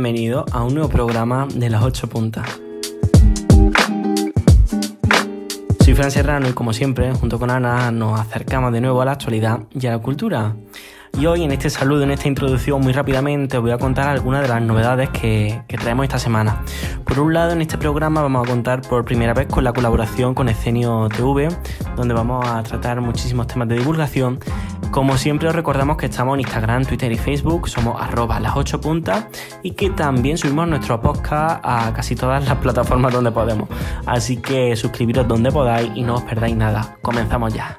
bienvenidos 0.00 0.44
a 0.52 0.62
un 0.62 0.74
nuevo 0.74 0.88
programa 0.88 1.48
de 1.52 1.68
las 1.68 1.82
8 1.82 2.08
puntas. 2.08 2.48
Soy 5.80 5.94
Fran 5.94 6.12
Serrano 6.12 6.48
y 6.48 6.52
como 6.52 6.72
siempre, 6.72 7.12
junto 7.14 7.36
con 7.40 7.50
Ana, 7.50 7.90
nos 7.90 8.20
acercamos 8.20 8.72
de 8.72 8.80
nuevo 8.80 9.02
a 9.02 9.06
la 9.06 9.12
actualidad 9.12 9.58
y 9.74 9.88
a 9.88 9.90
la 9.90 9.98
cultura. 9.98 10.54
Y 11.18 11.26
hoy 11.26 11.42
en 11.42 11.50
este 11.50 11.68
saludo, 11.68 12.04
en 12.04 12.12
esta 12.12 12.28
introducción, 12.28 12.80
muy 12.80 12.92
rápidamente 12.92 13.56
os 13.56 13.62
voy 13.62 13.72
a 13.72 13.78
contar 13.78 14.06
algunas 14.06 14.40
de 14.42 14.48
las 14.48 14.62
novedades 14.62 15.08
que, 15.08 15.64
traemos 15.66 16.04
esta 16.04 16.20
semana. 16.20 16.62
Por 17.04 17.18
un 17.18 17.34
lado, 17.34 17.50
en 17.50 17.60
este 17.60 17.76
programa 17.76 18.22
vamos 18.22 18.46
a 18.46 18.48
contar 18.48 18.82
por 18.82 19.04
primera 19.04 19.34
vez 19.34 19.48
con 19.48 19.64
la 19.64 19.72
colaboración 19.72 20.32
con 20.32 20.48
Escenio 20.48 21.08
TV, 21.08 21.48
donde 21.96 22.14
vamos 22.14 22.46
a 22.46 22.62
tratar 22.62 23.00
muchísimos 23.00 23.48
temas 23.48 23.66
de 23.66 23.78
divulgación. 23.78 24.38
Como 24.92 25.18
siempre 25.18 25.48
os 25.48 25.56
recordamos 25.56 25.96
que 25.96 26.06
estamos 26.06 26.34
en 26.34 26.40
Instagram, 26.40 26.84
Twitter 26.84 27.10
y 27.10 27.18
Facebook, 27.18 27.68
somos 27.68 28.00
arroba 28.00 28.38
las 28.38 28.56
8 28.56 28.80
puntas 28.80 29.26
y 29.64 29.72
que 29.72 29.90
también 29.90 30.38
subimos 30.38 30.68
nuestro 30.68 31.00
podcast 31.00 31.60
a 31.64 31.92
casi 31.94 32.14
todas 32.14 32.46
las 32.46 32.58
plataformas 32.62 33.12
donde 33.12 33.32
podemos. 33.32 33.68
Así 34.06 34.36
que 34.36 34.76
suscribiros 34.76 35.26
donde 35.26 35.50
podáis 35.50 35.90
y 35.96 36.02
no 36.02 36.14
os 36.14 36.22
perdáis 36.22 36.54
nada. 36.54 36.96
Comenzamos 37.02 37.52
ya. 37.52 37.76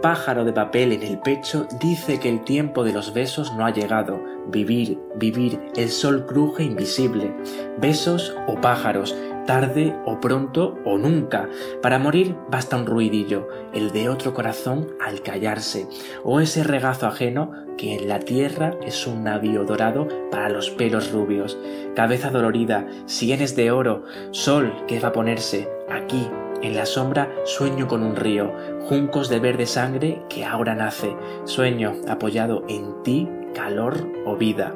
Pájaro 0.00 0.44
de 0.44 0.52
papel 0.52 0.92
en 0.92 1.02
el 1.02 1.18
pecho 1.18 1.66
dice 1.80 2.20
que 2.20 2.28
el 2.28 2.44
tiempo 2.44 2.84
de 2.84 2.92
los 2.92 3.12
besos 3.12 3.52
no 3.54 3.66
ha 3.66 3.70
llegado. 3.70 4.20
Vivir, 4.48 4.98
vivir, 5.16 5.60
el 5.76 5.90
sol 5.90 6.26
cruje 6.26 6.64
invisible. 6.64 7.34
Besos 7.78 8.34
o 8.46 8.60
pájaros, 8.60 9.14
tarde 9.46 9.94
o 10.04 10.20
pronto 10.20 10.78
o 10.84 10.98
nunca. 10.98 11.48
Para 11.82 11.98
morir 11.98 12.36
basta 12.50 12.76
un 12.76 12.86
ruidillo, 12.86 13.48
el 13.72 13.92
de 13.92 14.08
otro 14.08 14.34
corazón 14.34 14.88
al 15.04 15.22
callarse, 15.22 15.86
o 16.24 16.40
ese 16.40 16.64
regazo 16.64 17.06
ajeno 17.06 17.52
que 17.76 17.94
en 17.94 18.08
la 18.08 18.20
tierra 18.20 18.76
es 18.84 19.06
un 19.06 19.24
navío 19.24 19.64
dorado 19.64 20.08
para 20.30 20.48
los 20.48 20.70
pelos 20.70 21.12
rubios. 21.12 21.58
Cabeza 21.94 22.30
dolorida, 22.30 22.86
sienes 23.06 23.56
de 23.56 23.70
oro, 23.70 24.04
sol 24.30 24.72
que 24.86 25.00
va 25.00 25.08
a 25.08 25.12
ponerse 25.12 25.68
aquí 25.88 26.28
en 26.62 26.74
la 26.74 26.86
sombra 26.86 27.30
sueño 27.44 27.88
con 27.88 28.02
un 28.02 28.16
río, 28.16 28.52
juncos 28.88 29.28
de 29.28 29.40
verde 29.40 29.66
sangre 29.66 30.22
que 30.28 30.44
ahora 30.44 30.74
nace, 30.74 31.16
sueño 31.44 31.94
apoyado 32.08 32.64
en 32.68 33.02
ti, 33.02 33.28
calor 33.54 34.06
o 34.24 34.36
vida. 34.36 34.74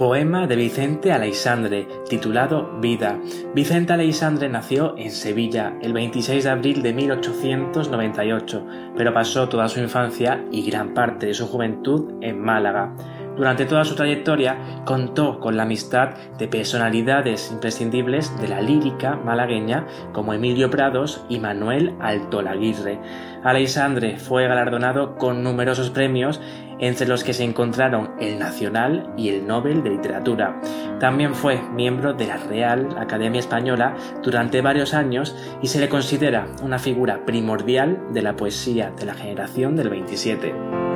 Poema 0.00 0.46
de 0.46 0.56
Vicente 0.56 1.12
Aleixandre, 1.12 1.86
titulado 2.08 2.78
Vida. 2.80 3.20
Vicente 3.54 3.92
Aleixandre 3.92 4.48
nació 4.48 4.96
en 4.96 5.10
Sevilla 5.10 5.76
el 5.82 5.92
26 5.92 6.44
de 6.44 6.48
abril 6.48 6.82
de 6.82 6.94
1898, 6.94 8.66
pero 8.96 9.12
pasó 9.12 9.50
toda 9.50 9.68
su 9.68 9.78
infancia 9.78 10.42
y 10.50 10.64
gran 10.64 10.94
parte 10.94 11.26
de 11.26 11.34
su 11.34 11.46
juventud 11.46 12.14
en 12.22 12.40
Málaga. 12.40 12.94
Durante 13.40 13.64
toda 13.64 13.86
su 13.86 13.94
trayectoria 13.94 14.58
contó 14.84 15.40
con 15.40 15.56
la 15.56 15.62
amistad 15.62 16.10
de 16.36 16.46
personalidades 16.46 17.50
imprescindibles 17.50 18.38
de 18.38 18.48
la 18.48 18.60
lírica 18.60 19.16
malagueña 19.16 19.86
como 20.12 20.34
Emilio 20.34 20.68
Prados 20.68 21.24
y 21.30 21.38
Manuel 21.38 21.94
Altolaguirre. 22.00 22.98
Alexandre 23.42 24.18
fue 24.18 24.46
galardonado 24.46 25.16
con 25.16 25.42
numerosos 25.42 25.88
premios 25.88 26.38
entre 26.80 27.08
los 27.08 27.24
que 27.24 27.32
se 27.32 27.44
encontraron 27.44 28.10
el 28.20 28.38
Nacional 28.38 29.10
y 29.16 29.30
el 29.30 29.46
Nobel 29.46 29.82
de 29.82 29.88
Literatura. 29.88 30.60
También 31.00 31.34
fue 31.34 31.62
miembro 31.72 32.12
de 32.12 32.26
la 32.26 32.36
Real 32.36 32.88
Academia 32.98 33.40
Española 33.40 33.96
durante 34.22 34.60
varios 34.60 34.92
años 34.92 35.34
y 35.62 35.68
se 35.68 35.80
le 35.80 35.88
considera 35.88 36.46
una 36.62 36.78
figura 36.78 37.24
primordial 37.24 38.12
de 38.12 38.20
la 38.20 38.36
poesía 38.36 38.90
de 38.90 39.06
la 39.06 39.14
generación 39.14 39.76
del 39.76 39.88
27. 39.88 40.89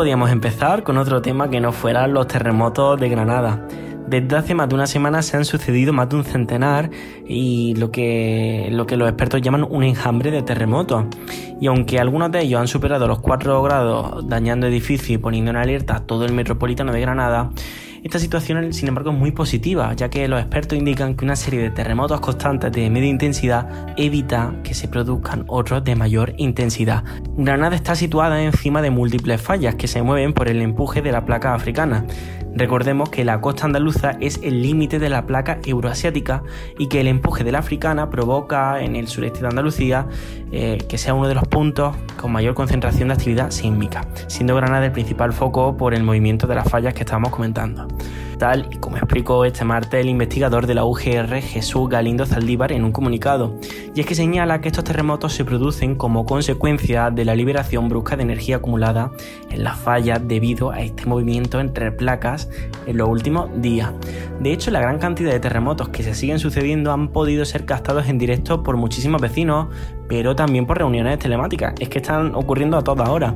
Podíamos 0.00 0.30
empezar 0.30 0.82
con 0.82 0.96
otro 0.96 1.20
tema 1.20 1.50
que 1.50 1.60
no 1.60 1.72
fueran 1.72 2.14
los 2.14 2.26
terremotos 2.26 2.98
de 2.98 3.10
Granada. 3.10 3.68
Desde 4.08 4.34
hace 4.34 4.54
más 4.54 4.70
de 4.70 4.74
una 4.74 4.86
semana 4.86 5.20
se 5.20 5.36
han 5.36 5.44
sucedido 5.44 5.92
más 5.92 6.08
de 6.08 6.16
un 6.16 6.24
centenar 6.24 6.88
y 7.28 7.74
lo 7.74 7.90
que, 7.90 8.68
lo 8.72 8.86
que 8.86 8.96
los 8.96 9.06
expertos 9.06 9.42
llaman 9.42 9.66
un 9.68 9.82
enjambre 9.82 10.30
de 10.30 10.40
terremotos. 10.40 11.04
Y 11.60 11.66
aunque 11.66 12.00
algunos 12.00 12.32
de 12.32 12.40
ellos 12.40 12.62
han 12.62 12.66
superado 12.66 13.06
los 13.08 13.18
4 13.18 13.62
grados 13.62 14.26
dañando 14.26 14.66
edificios 14.68 15.10
y 15.10 15.18
poniendo 15.18 15.50
en 15.50 15.58
alerta 15.58 16.00
todo 16.00 16.24
el 16.24 16.32
metropolitano 16.32 16.92
de 16.92 17.00
Granada, 17.02 17.50
esta 18.02 18.18
situación, 18.18 18.72
sin 18.72 18.88
embargo, 18.88 19.10
es 19.10 19.16
muy 19.18 19.30
positiva, 19.30 19.92
ya 19.94 20.08
que 20.08 20.26
los 20.26 20.40
expertos 20.40 20.78
indican 20.78 21.14
que 21.14 21.24
una 21.24 21.36
serie 21.36 21.60
de 21.60 21.70
terremotos 21.70 22.20
constantes 22.20 22.72
de 22.72 22.88
media 22.88 23.08
intensidad 23.08 23.94
evita 23.98 24.54
que 24.64 24.72
se 24.72 24.88
produzcan 24.88 25.44
otros 25.48 25.84
de 25.84 25.96
mayor 25.96 26.32
intensidad. 26.38 27.04
Granada 27.36 27.76
está 27.76 27.94
situada 27.94 28.42
encima 28.42 28.80
de 28.80 28.90
múltiples 28.90 29.40
fallas 29.40 29.74
que 29.74 29.86
se 29.86 30.02
mueven 30.02 30.32
por 30.32 30.48
el 30.48 30.62
empuje 30.62 31.02
de 31.02 31.12
la 31.12 31.26
placa 31.26 31.54
africana. 31.54 32.06
Recordemos 32.54 33.10
que 33.10 33.24
la 33.24 33.40
costa 33.40 33.66
andaluza 33.66 34.16
es 34.20 34.40
el 34.42 34.62
límite 34.62 34.98
de 34.98 35.08
la 35.08 35.26
placa 35.26 35.60
euroasiática 35.64 36.42
y 36.78 36.88
que 36.88 37.00
el 37.00 37.08
empuje 37.08 37.44
de 37.44 37.52
la 37.52 37.60
africana 37.60 38.10
provoca 38.10 38.82
en 38.82 38.96
el 38.96 39.08
sureste 39.08 39.40
de 39.40 39.48
Andalucía 39.48 40.06
eh, 40.52 40.78
que 40.88 40.98
sea 40.98 41.14
uno 41.14 41.28
de 41.28 41.34
los 41.34 41.46
puntos 41.46 41.96
con 42.16 42.32
mayor 42.32 42.54
concentración 42.54 43.08
de 43.08 43.14
actividad 43.14 43.50
sísmica, 43.50 44.06
siendo 44.26 44.56
Granada 44.56 44.86
el 44.86 44.92
principal 44.92 45.32
foco 45.32 45.76
por 45.76 45.94
el 45.94 46.02
movimiento 46.02 46.46
de 46.46 46.56
las 46.56 46.68
fallas 46.68 46.92
que 46.94 47.00
estábamos 47.00 47.30
comentando 47.30 47.86
y 48.70 48.76
como 48.78 48.96
explicó 48.96 49.44
este 49.44 49.66
martes 49.66 50.00
el 50.00 50.08
investigador 50.08 50.66
de 50.66 50.74
la 50.74 50.86
UGR 50.86 51.42
Jesús 51.42 51.90
Galindo 51.90 52.24
Zaldívar 52.24 52.72
en 52.72 52.84
un 52.84 52.92
comunicado, 52.92 53.54
y 53.94 54.00
es 54.00 54.06
que 54.06 54.14
señala 54.14 54.62
que 54.62 54.68
estos 54.68 54.84
terremotos 54.84 55.34
se 55.34 55.44
producen 55.44 55.94
como 55.94 56.24
consecuencia 56.24 57.10
de 57.10 57.26
la 57.26 57.34
liberación 57.34 57.90
brusca 57.90 58.16
de 58.16 58.22
energía 58.22 58.56
acumulada 58.56 59.12
en 59.50 59.62
las 59.62 59.78
fallas 59.78 60.26
debido 60.26 60.70
a 60.70 60.80
este 60.80 61.04
movimiento 61.04 61.60
entre 61.60 61.92
placas 61.92 62.48
en 62.86 62.96
los 62.96 63.10
últimos 63.10 63.50
días. 63.60 63.92
De 64.40 64.54
hecho, 64.54 64.70
la 64.70 64.80
gran 64.80 64.98
cantidad 64.98 65.32
de 65.32 65.40
terremotos 65.40 65.90
que 65.90 66.02
se 66.02 66.14
siguen 66.14 66.38
sucediendo 66.38 66.92
han 66.92 67.08
podido 67.08 67.44
ser 67.44 67.66
captados 67.66 68.08
en 68.08 68.16
directo 68.16 68.62
por 68.62 68.78
muchísimos 68.78 69.20
vecinos, 69.20 69.68
pero 70.10 70.34
también 70.34 70.66
por 70.66 70.76
reuniones 70.76 71.20
telemáticas. 71.20 71.72
Es 71.78 71.88
que 71.88 71.98
están 71.98 72.34
ocurriendo 72.34 72.76
a 72.76 72.82
toda 72.82 73.08
hora. 73.12 73.32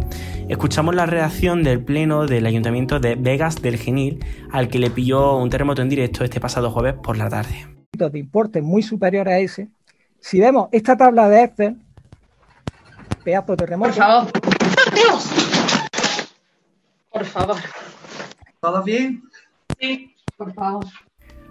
Escuchamos 0.49 0.93
la 0.97 1.07
reacción 1.07 1.63
del 1.63 1.85
Pleno 1.85 2.27
del 2.27 2.45
Ayuntamiento 2.47 2.99
de 2.99 3.15
Vegas 3.15 3.63
del 3.63 3.77
Genil, 3.77 4.19
al 4.51 4.67
que 4.67 4.81
le 4.81 4.91
pilló 4.91 5.37
un 5.37 5.51
terremoto 5.51 5.83
en 5.83 5.89
directo 5.89 6.25
este 6.25 6.41
pasado 6.41 6.73
jueves 6.73 6.95
por 7.01 7.17
la 7.17 7.29
tarde. 7.29 7.69
De 7.93 8.19
importe 8.19 8.61
muy 8.61 8.83
superior 8.83 9.29
a 9.29 9.39
ese. 9.39 9.69
Si 10.19 10.41
vemos 10.41 10.69
esta 10.73 10.97
tabla 10.97 11.29
de 11.29 11.45
Excel, 11.45 11.77
pedazo 13.23 13.53
de 13.53 13.57
terremoto. 13.57 13.93
Por 13.93 14.03
favor. 14.03 14.33
Dios! 14.93 15.31
Por 17.09 17.25
favor. 17.25 17.57
¿Todo 18.61 18.83
bien? 18.83 19.23
Sí, 19.79 20.17
por 20.37 20.53
favor. 20.53 20.85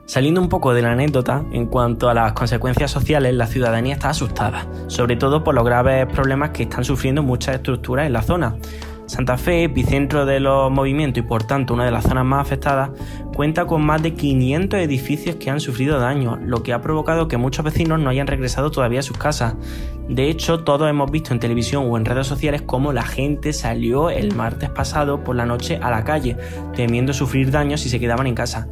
Saliendo 0.05 0.41
un 0.41 0.49
poco 0.49 0.73
de 0.73 0.81
la 0.81 0.91
anécdota, 0.91 1.45
en 1.53 1.65
cuanto 1.65 2.09
a 2.09 2.13
las 2.13 2.33
consecuencias 2.33 2.91
sociales, 2.91 3.33
la 3.33 3.47
ciudadanía 3.47 3.93
está 3.93 4.09
asustada, 4.09 4.67
sobre 4.87 5.15
todo 5.15 5.45
por 5.45 5.55
los 5.55 5.63
graves 5.63 6.05
problemas 6.07 6.49
que 6.49 6.63
están 6.63 6.83
sufriendo 6.83 7.23
muchas 7.23 7.55
estructuras 7.55 8.05
en 8.05 8.13
la 8.13 8.21
zona. 8.21 8.57
Santa 9.05 9.37
Fe, 9.37 9.63
epicentro 9.63 10.25
de 10.25 10.39
los 10.39 10.71
movimientos 10.71 11.23
y 11.23 11.27
por 11.27 11.43
tanto 11.43 11.73
una 11.73 11.85
de 11.85 11.91
las 11.91 12.03
zonas 12.03 12.25
más 12.25 12.41
afectadas, 12.41 12.91
cuenta 13.33 13.65
con 13.65 13.85
más 13.85 14.01
de 14.01 14.13
500 14.13 14.79
edificios 14.79 15.37
que 15.37 15.49
han 15.49 15.59
sufrido 15.59 15.99
daños, 15.99 16.39
lo 16.41 16.63
que 16.63 16.73
ha 16.73 16.81
provocado 16.81 17.27
que 17.27 17.37
muchos 17.37 17.63
vecinos 17.63 17.99
no 17.99 18.09
hayan 18.09 18.27
regresado 18.27 18.71
todavía 18.71 18.99
a 18.99 19.03
sus 19.03 19.17
casas. 19.17 19.55
De 20.09 20.29
hecho, 20.29 20.63
todos 20.63 20.89
hemos 20.89 21.11
visto 21.11 21.33
en 21.33 21.39
televisión 21.39 21.85
o 21.89 21.97
en 21.97 22.05
redes 22.05 22.27
sociales 22.27 22.61
cómo 22.61 22.91
la 22.91 23.03
gente 23.03 23.53
salió 23.53 24.09
el 24.09 24.35
martes 24.35 24.69
pasado 24.69 25.23
por 25.23 25.35
la 25.35 25.45
noche 25.45 25.79
a 25.81 25.89
la 25.91 26.03
calle, 26.03 26.35
temiendo 26.75 27.13
sufrir 27.13 27.51
daños 27.51 27.81
si 27.81 27.89
se 27.89 27.99
quedaban 27.99 28.27
en 28.27 28.35
casa. 28.35 28.67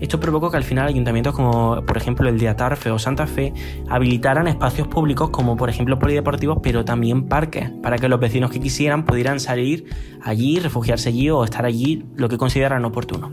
Esto 0.00 0.18
provocó 0.18 0.50
que 0.50 0.56
al 0.56 0.64
final 0.64 0.88
ayuntamientos 0.88 1.34
como 1.34 1.84
por 1.84 1.96
ejemplo 1.96 2.28
el 2.28 2.38
de 2.38 2.48
Atarfe 2.48 2.90
o 2.90 2.98
Santa 2.98 3.26
Fe 3.26 3.52
habilitaran 3.88 4.48
espacios 4.48 4.88
públicos 4.88 5.30
como 5.30 5.56
por 5.56 5.68
ejemplo 5.68 5.98
polideportivos 5.98 6.58
pero 6.62 6.84
también 6.84 7.28
parques 7.28 7.70
para 7.82 7.98
que 7.98 8.08
los 8.08 8.18
vecinos 8.18 8.50
que 8.50 8.60
quisieran 8.60 9.04
pudieran 9.04 9.40
salir 9.40 9.86
allí, 10.22 10.58
refugiarse 10.58 11.10
allí 11.10 11.30
o 11.30 11.44
estar 11.44 11.64
allí 11.64 12.04
lo 12.16 12.28
que 12.28 12.38
consideraran 12.38 12.84
oportuno. 12.84 13.32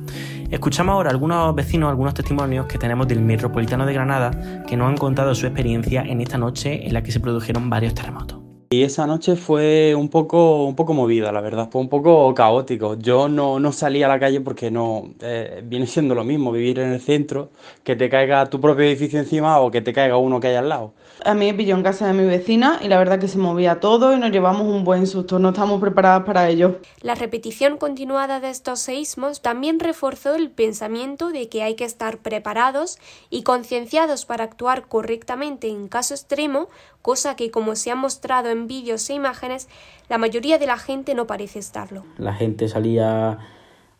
Escuchamos 0.49 0.93
ahora 0.93 1.09
algunos 1.09 1.53
vecinos, 1.55 1.89
algunos 1.89 2.13
testimonios 2.13 2.67
que 2.67 2.77
tenemos 2.77 3.07
del 3.07 3.21
Metropolitano 3.21 3.85
de 3.85 3.93
Granada 3.93 4.63
que 4.67 4.77
nos 4.77 4.89
han 4.89 4.97
contado 4.97 5.35
su 5.35 5.45
experiencia 5.45 6.03
en 6.03 6.21
esta 6.21 6.37
noche 6.37 6.85
en 6.85 6.93
la 6.93 7.03
que 7.03 7.11
se 7.11 7.19
produjeron 7.19 7.69
varios 7.69 7.93
terremotos. 7.93 8.36
Y 8.69 8.83
esa 8.83 9.07
noche 9.07 9.37
fue 9.37 9.95
un 9.95 10.09
poco, 10.09 10.65
un 10.65 10.75
poco 10.75 10.93
movida, 10.93 11.31
la 11.31 11.39
verdad, 11.39 11.69
fue 11.71 11.79
un 11.79 11.87
poco 11.87 12.33
caótico. 12.33 12.95
Yo 12.95 13.29
no, 13.29 13.61
no 13.61 13.71
salí 13.71 14.03
a 14.03 14.09
la 14.09 14.19
calle 14.19 14.41
porque 14.41 14.69
no 14.69 15.13
eh, 15.21 15.61
viene 15.63 15.87
siendo 15.87 16.13
lo 16.15 16.25
mismo 16.25 16.51
vivir 16.51 16.79
en 16.79 16.91
el 16.91 16.99
centro, 16.99 17.49
que 17.85 17.95
te 17.95 18.09
caiga 18.09 18.45
tu 18.49 18.59
propio 18.59 18.83
edificio 18.83 19.19
encima 19.19 19.61
o 19.61 19.71
que 19.71 19.79
te 19.79 19.93
caiga 19.93 20.17
uno 20.17 20.41
que 20.41 20.47
hay 20.47 20.55
al 20.55 20.67
lado. 20.67 20.93
A 21.23 21.33
mí 21.33 21.45
me 21.45 21.53
pilló 21.53 21.75
en 21.75 21.83
casa 21.83 22.07
de 22.07 22.13
mi 22.13 22.25
vecina 22.25 22.79
y 22.83 22.89
la 22.89 22.97
verdad 22.97 23.19
que 23.19 23.29
se 23.29 23.37
movía 23.37 23.79
todo 23.79 24.13
y 24.13 24.19
nos 24.19 24.31
llevamos 24.31 24.63
un 24.63 24.83
buen 24.83 25.07
susto, 25.07 25.39
no 25.39 25.49
estamos 25.49 25.79
preparadas 25.79 26.25
para 26.25 26.49
ello. 26.49 26.81
La 27.01 27.15
repetición 27.15 27.77
continuada 27.77 28.41
de 28.41 28.49
estos 28.49 28.81
seísmos 28.81 29.41
también 29.41 29.79
reforzó 29.79 30.35
el 30.35 30.51
pensamiento 30.51 31.29
de 31.29 31.47
que 31.47 31.63
hay 31.63 31.75
que 31.75 31.85
estar 31.85 32.17
preparados 32.17 32.99
y 33.29 33.43
concienciados 33.43 34.25
para 34.25 34.43
actuar 34.43 34.87
correctamente 34.89 35.69
en 35.69 35.87
caso 35.87 36.13
extremo, 36.13 36.67
cosa 37.07 37.37
que 37.37 37.51
como 37.51 37.77
se 37.77 37.89
ha 37.89 37.95
mostrado 37.95 38.49
en 38.49 38.67
vídeos 38.67 39.09
e 39.09 39.13
imágenes, 39.13 39.69
la 40.09 40.17
mayoría 40.17 40.57
de 40.57 40.65
la 40.65 40.77
gente 40.77 41.15
no 41.15 41.25
parece 41.25 41.57
estarlo. 41.57 42.03
La 42.17 42.33
gente 42.33 42.67
salía 42.67 43.37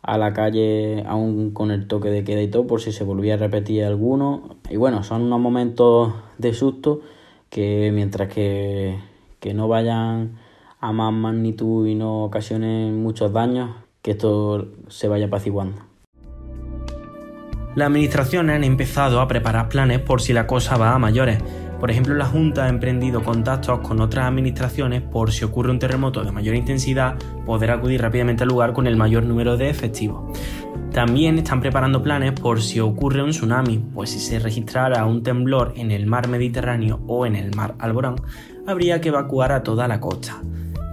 a 0.02 0.18
la 0.18 0.34
calle 0.34 1.04
aún 1.06 1.52
con 1.52 1.70
el 1.70 1.86
toque 1.86 2.10
de 2.10 2.22
queda 2.22 2.42
y 2.42 2.48
todo 2.48 2.66
por 2.66 2.82
si 2.82 2.92
se 2.92 3.04
volvía 3.04 3.32
a 3.32 3.36
repetir 3.38 3.82
alguno. 3.82 4.56
Y 4.68 4.76
bueno, 4.76 5.04
son 5.04 5.22
unos 5.22 5.40
momentos 5.40 6.12
de 6.36 6.52
susto 6.52 7.00
que 7.48 7.90
mientras 7.94 8.28
que, 8.28 8.98
que 9.40 9.54
no 9.54 9.68
vayan 9.68 10.38
a 10.78 10.92
más 10.92 11.10
magnitud 11.10 11.86
y 11.86 11.94
no 11.94 12.24
ocasionen 12.24 13.02
muchos 13.02 13.32
daños, 13.32 13.70
que 14.02 14.10
esto 14.10 14.68
se 14.88 15.08
vaya 15.08 15.28
apaciguando. 15.28 15.80
Las 17.74 17.86
administraciones 17.86 18.56
han 18.56 18.64
empezado 18.64 19.22
a 19.22 19.28
preparar 19.28 19.70
planes 19.70 20.00
por 20.00 20.20
si 20.20 20.34
la 20.34 20.46
cosa 20.46 20.76
va 20.76 20.94
a 20.94 20.98
mayores. 20.98 21.38
Por 21.80 21.90
ejemplo, 21.90 22.14
la 22.14 22.26
Junta 22.26 22.64
ha 22.64 22.68
emprendido 22.68 23.22
contactos 23.22 23.80
con 23.80 24.00
otras 24.00 24.26
administraciones 24.26 25.02
por 25.02 25.30
si 25.30 25.44
ocurre 25.44 25.70
un 25.70 25.78
terremoto 25.78 26.24
de 26.24 26.32
mayor 26.32 26.56
intensidad, 26.56 27.16
poder 27.46 27.70
acudir 27.70 28.02
rápidamente 28.02 28.42
al 28.42 28.48
lugar 28.48 28.72
con 28.72 28.86
el 28.86 28.96
mayor 28.96 29.22
número 29.24 29.56
de 29.56 29.70
efectivos. 29.70 30.36
También 30.92 31.38
están 31.38 31.60
preparando 31.60 32.02
planes 32.02 32.32
por 32.32 32.60
si 32.60 32.80
ocurre 32.80 33.22
un 33.22 33.30
tsunami, 33.30 33.78
pues 33.94 34.10
si 34.10 34.18
se 34.18 34.40
registrara 34.40 35.04
un 35.04 35.22
temblor 35.22 35.74
en 35.76 35.92
el 35.92 36.06
mar 36.06 36.28
Mediterráneo 36.28 37.00
o 37.06 37.26
en 37.26 37.36
el 37.36 37.54
mar 37.54 37.74
Alborán, 37.78 38.16
habría 38.66 39.00
que 39.00 39.10
evacuar 39.10 39.52
a 39.52 39.62
toda 39.62 39.86
la 39.86 40.00
costa. 40.00 40.42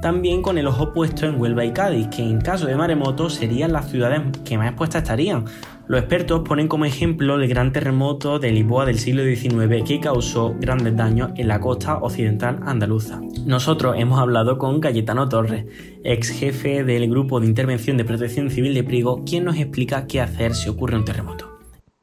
También 0.02 0.44
con 0.44 0.60
el 0.60 0.68
ojo 0.68 0.94
puesto 0.94 1.26
en 1.26 1.42
Huelva 1.42 1.66
y 1.66 1.72
Cádiz, 1.72 2.10
que 2.10 2.22
en 2.22 2.40
caso 2.40 2.68
de 2.68 2.76
maremoto 2.76 3.28
serían 3.28 3.74
las 3.74 3.90
ciudades 3.90 4.22
que 4.44 4.56
más 4.56 4.68
expuestas 4.68 5.02
estarían, 5.02 5.46
los 5.88 6.00
expertos 6.00 6.42
ponen 6.42 6.68
como 6.68 6.86
ejemplo 6.86 7.36
el 7.36 7.48
gran 7.48 7.72
terremoto 7.72 8.40
de 8.40 8.52
Lisboa 8.52 8.86
del 8.86 8.98
siglo 8.98 9.24
XIX 9.24 9.84
que 9.88 10.00
causó 10.00 10.56
grandes 10.60 10.96
daños 10.96 11.32
en 11.36 11.48
la 11.48 11.60
costa 11.60 12.00
occidental 12.00 12.60
andaluza. 12.64 13.22
Nosotros 13.46 13.96
hemos 14.00 14.20
hablado 14.20 14.58
con 14.58 14.80
Cayetano 14.80 15.30
Torres, 15.30 15.66
ex 16.04 16.32
jefe 16.32 16.84
del 16.84 17.08
Grupo 17.08 17.40
de 17.40 17.46
Intervención 17.46 17.98
de 17.98 18.06
Protección 18.06 18.50
Civil 18.50 18.74
de 18.74 18.84
Prigo, 18.84 19.24
quien 19.26 19.44
nos 19.44 19.58
explica 19.58 20.08
qué 20.08 20.22
hacer 20.22 20.56
si 20.56 20.70
ocurre 20.70 20.98
un 20.98 21.06
terremoto. 21.06 21.52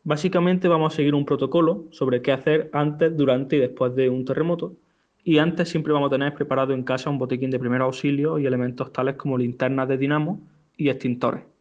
Básicamente 0.04 0.68
vamos 0.68 0.92
a 0.92 0.96
seguir 0.96 1.14
un 1.14 1.24
protocolo 1.24 1.86
sobre 1.90 2.22
qué 2.22 2.30
hacer 2.30 2.70
antes, 2.72 3.16
durante 3.16 3.56
y 3.56 3.60
después 3.60 3.96
de 3.96 4.08
un 4.08 4.24
terremoto. 4.24 4.74
Y 5.24 5.38
antes 5.38 5.68
siempre 5.68 5.92
vamos 5.92 6.08
a 6.08 6.14
tener 6.14 6.34
preparado 6.34 6.72
en 6.72 6.84
casa 6.84 7.10
un 7.10 7.18
botiquín 7.18 7.50
de 7.50 7.58
primer 7.58 7.80
auxilio 7.80 8.38
y 8.38 8.46
elementos 8.46 8.92
tales 8.92 9.16
como 9.16 9.38
linternas 9.38 9.88
de 9.88 9.98
dinamo 9.98 10.40
y 10.76 10.88
extintores. 10.88 11.51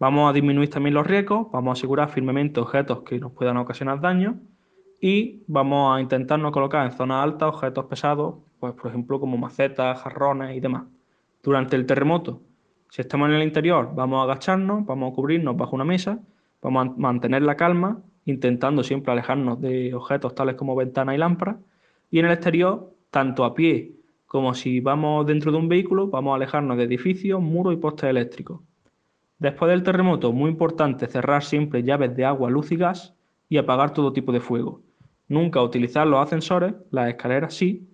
Vamos 0.00 0.30
a 0.30 0.32
disminuir 0.32 0.70
también 0.70 0.94
los 0.94 1.06
riesgos, 1.06 1.50
vamos 1.50 1.70
a 1.70 1.78
asegurar 1.78 2.08
firmemente 2.10 2.60
objetos 2.60 3.02
que 3.02 3.18
nos 3.18 3.32
puedan 3.32 3.56
ocasionar 3.56 4.00
daño 4.00 4.40
y 5.00 5.42
vamos 5.48 5.96
a 5.96 6.00
intentar 6.00 6.38
no 6.38 6.52
colocar 6.52 6.86
en 6.86 6.92
zonas 6.92 7.24
altas 7.24 7.48
objetos 7.48 7.86
pesados, 7.86 8.36
pues 8.60 8.74
por 8.74 8.88
ejemplo 8.90 9.18
como 9.18 9.36
macetas, 9.36 10.00
jarrones 10.00 10.56
y 10.56 10.60
demás. 10.60 10.84
Durante 11.42 11.74
el 11.74 11.84
terremoto, 11.84 12.42
si 12.90 13.02
estamos 13.02 13.28
en 13.28 13.34
el 13.34 13.42
interior, 13.42 13.90
vamos 13.92 14.20
a 14.20 14.22
agacharnos, 14.22 14.86
vamos 14.86 15.12
a 15.12 15.14
cubrirnos 15.16 15.56
bajo 15.56 15.74
una 15.74 15.84
mesa, 15.84 16.20
vamos 16.62 16.86
a 16.86 16.90
mantener 16.96 17.42
la 17.42 17.56
calma, 17.56 18.00
intentando 18.24 18.84
siempre 18.84 19.12
alejarnos 19.12 19.60
de 19.60 19.94
objetos 19.94 20.34
tales 20.34 20.54
como 20.54 20.76
ventanas 20.76 21.16
y 21.16 21.18
lámparas. 21.18 21.56
Y 22.10 22.20
en 22.20 22.26
el 22.26 22.32
exterior, 22.32 22.94
tanto 23.10 23.44
a 23.44 23.54
pie 23.54 23.96
como 24.26 24.54
si 24.54 24.78
vamos 24.80 25.26
dentro 25.26 25.50
de 25.50 25.58
un 25.58 25.68
vehículo, 25.68 26.06
vamos 26.08 26.32
a 26.32 26.36
alejarnos 26.36 26.76
de 26.76 26.84
edificios, 26.84 27.40
muros 27.40 27.74
y 27.74 27.78
postes 27.78 28.10
eléctricos. 28.10 28.60
Después 29.38 29.70
del 29.70 29.84
terremoto, 29.84 30.32
muy 30.32 30.50
importante 30.50 31.06
cerrar 31.06 31.44
siempre 31.44 31.84
llaves 31.84 32.16
de 32.16 32.24
agua, 32.24 32.50
luz 32.50 32.72
y 32.72 32.76
gas 32.76 33.14
y 33.48 33.56
apagar 33.56 33.92
todo 33.92 34.12
tipo 34.12 34.32
de 34.32 34.40
fuego. 34.40 34.82
Nunca 35.28 35.62
utilizar 35.62 36.06
los 36.06 36.20
ascensores, 36.20 36.74
las 36.90 37.08
escaleras 37.08 37.54
sí, 37.54 37.88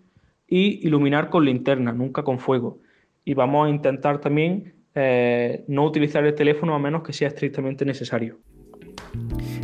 y 0.49 0.87
iluminar 0.87 1.29
con 1.29 1.45
linterna, 1.45 1.93
nunca 1.93 2.23
con 2.23 2.39
fuego. 2.39 2.79
Y 3.25 3.35
vamos 3.35 3.67
a 3.67 3.71
intentar 3.71 4.21
también 4.21 4.75
eh, 4.95 5.65
no 5.69 5.85
utilizar 5.85 6.25
el 6.25 6.35
teléfono 6.35 6.75
a 6.75 6.79
menos 6.79 7.03
que 7.03 7.13
sea 7.13 7.29
estrictamente 7.29 7.85
necesario. 7.85 8.39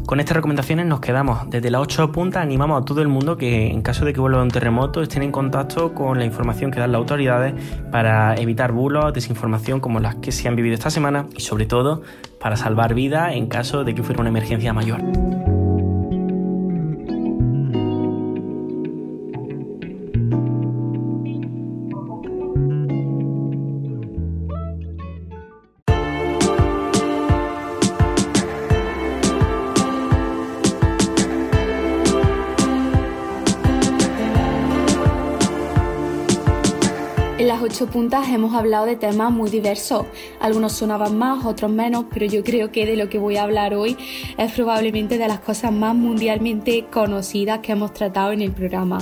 Con 0.06 0.18
estas 0.18 0.36
recomendaciones 0.36 0.86
nos 0.86 1.00
quedamos. 1.00 1.48
Desde 1.50 1.70
las 1.70 1.82
8 1.82 2.10
puntas 2.10 2.42
animamos 2.42 2.82
a 2.82 2.84
todo 2.84 3.00
el 3.00 3.08
mundo 3.08 3.36
que 3.36 3.68
en 3.68 3.82
caso 3.82 4.04
de 4.04 4.12
que 4.12 4.20
vuelva 4.20 4.42
un 4.42 4.50
terremoto 4.50 5.02
estén 5.02 5.22
en 5.22 5.30
contacto 5.30 5.94
con 5.94 6.18
la 6.18 6.24
información 6.24 6.70
que 6.70 6.80
dan 6.80 6.92
las 6.92 6.98
autoridades 6.98 7.54
para 7.92 8.34
evitar 8.34 8.72
bulos, 8.72 9.12
desinformación 9.12 9.80
como 9.80 10.00
las 10.00 10.16
que 10.16 10.32
se 10.32 10.48
han 10.48 10.56
vivido 10.56 10.74
esta 10.74 10.90
semana 10.90 11.26
y 11.36 11.40
sobre 11.40 11.66
todo 11.66 12.02
para 12.40 12.56
salvar 12.56 12.94
vidas 12.94 13.34
en 13.34 13.46
caso 13.46 13.84
de 13.84 13.94
que 13.94 14.02
fuera 14.02 14.20
una 14.20 14.30
emergencia 14.30 14.72
mayor. 14.72 15.00
Puntas 37.88 38.28
hemos 38.28 38.54
hablado 38.54 38.86
de 38.86 38.96
temas 38.96 39.32
muy 39.32 39.48
diversos. 39.50 40.06
Algunos 40.40 40.72
sonaban 40.72 41.16
más, 41.16 41.44
otros 41.44 41.70
menos, 41.70 42.06
pero 42.12 42.26
yo 42.26 42.42
creo 42.44 42.70
que 42.70 42.84
de 42.84 42.96
lo 42.96 43.08
que 43.08 43.18
voy 43.18 43.36
a 43.36 43.44
hablar 43.44 43.74
hoy 43.74 43.96
es 44.36 44.52
probablemente 44.52 45.18
de 45.18 45.28
las 45.28 45.40
cosas 45.40 45.72
más 45.72 45.94
mundialmente 45.94 46.86
conocidas 46.92 47.60
que 47.60 47.72
hemos 47.72 47.94
tratado 47.94 48.32
en 48.32 48.42
el 48.42 48.52
programa. 48.52 48.98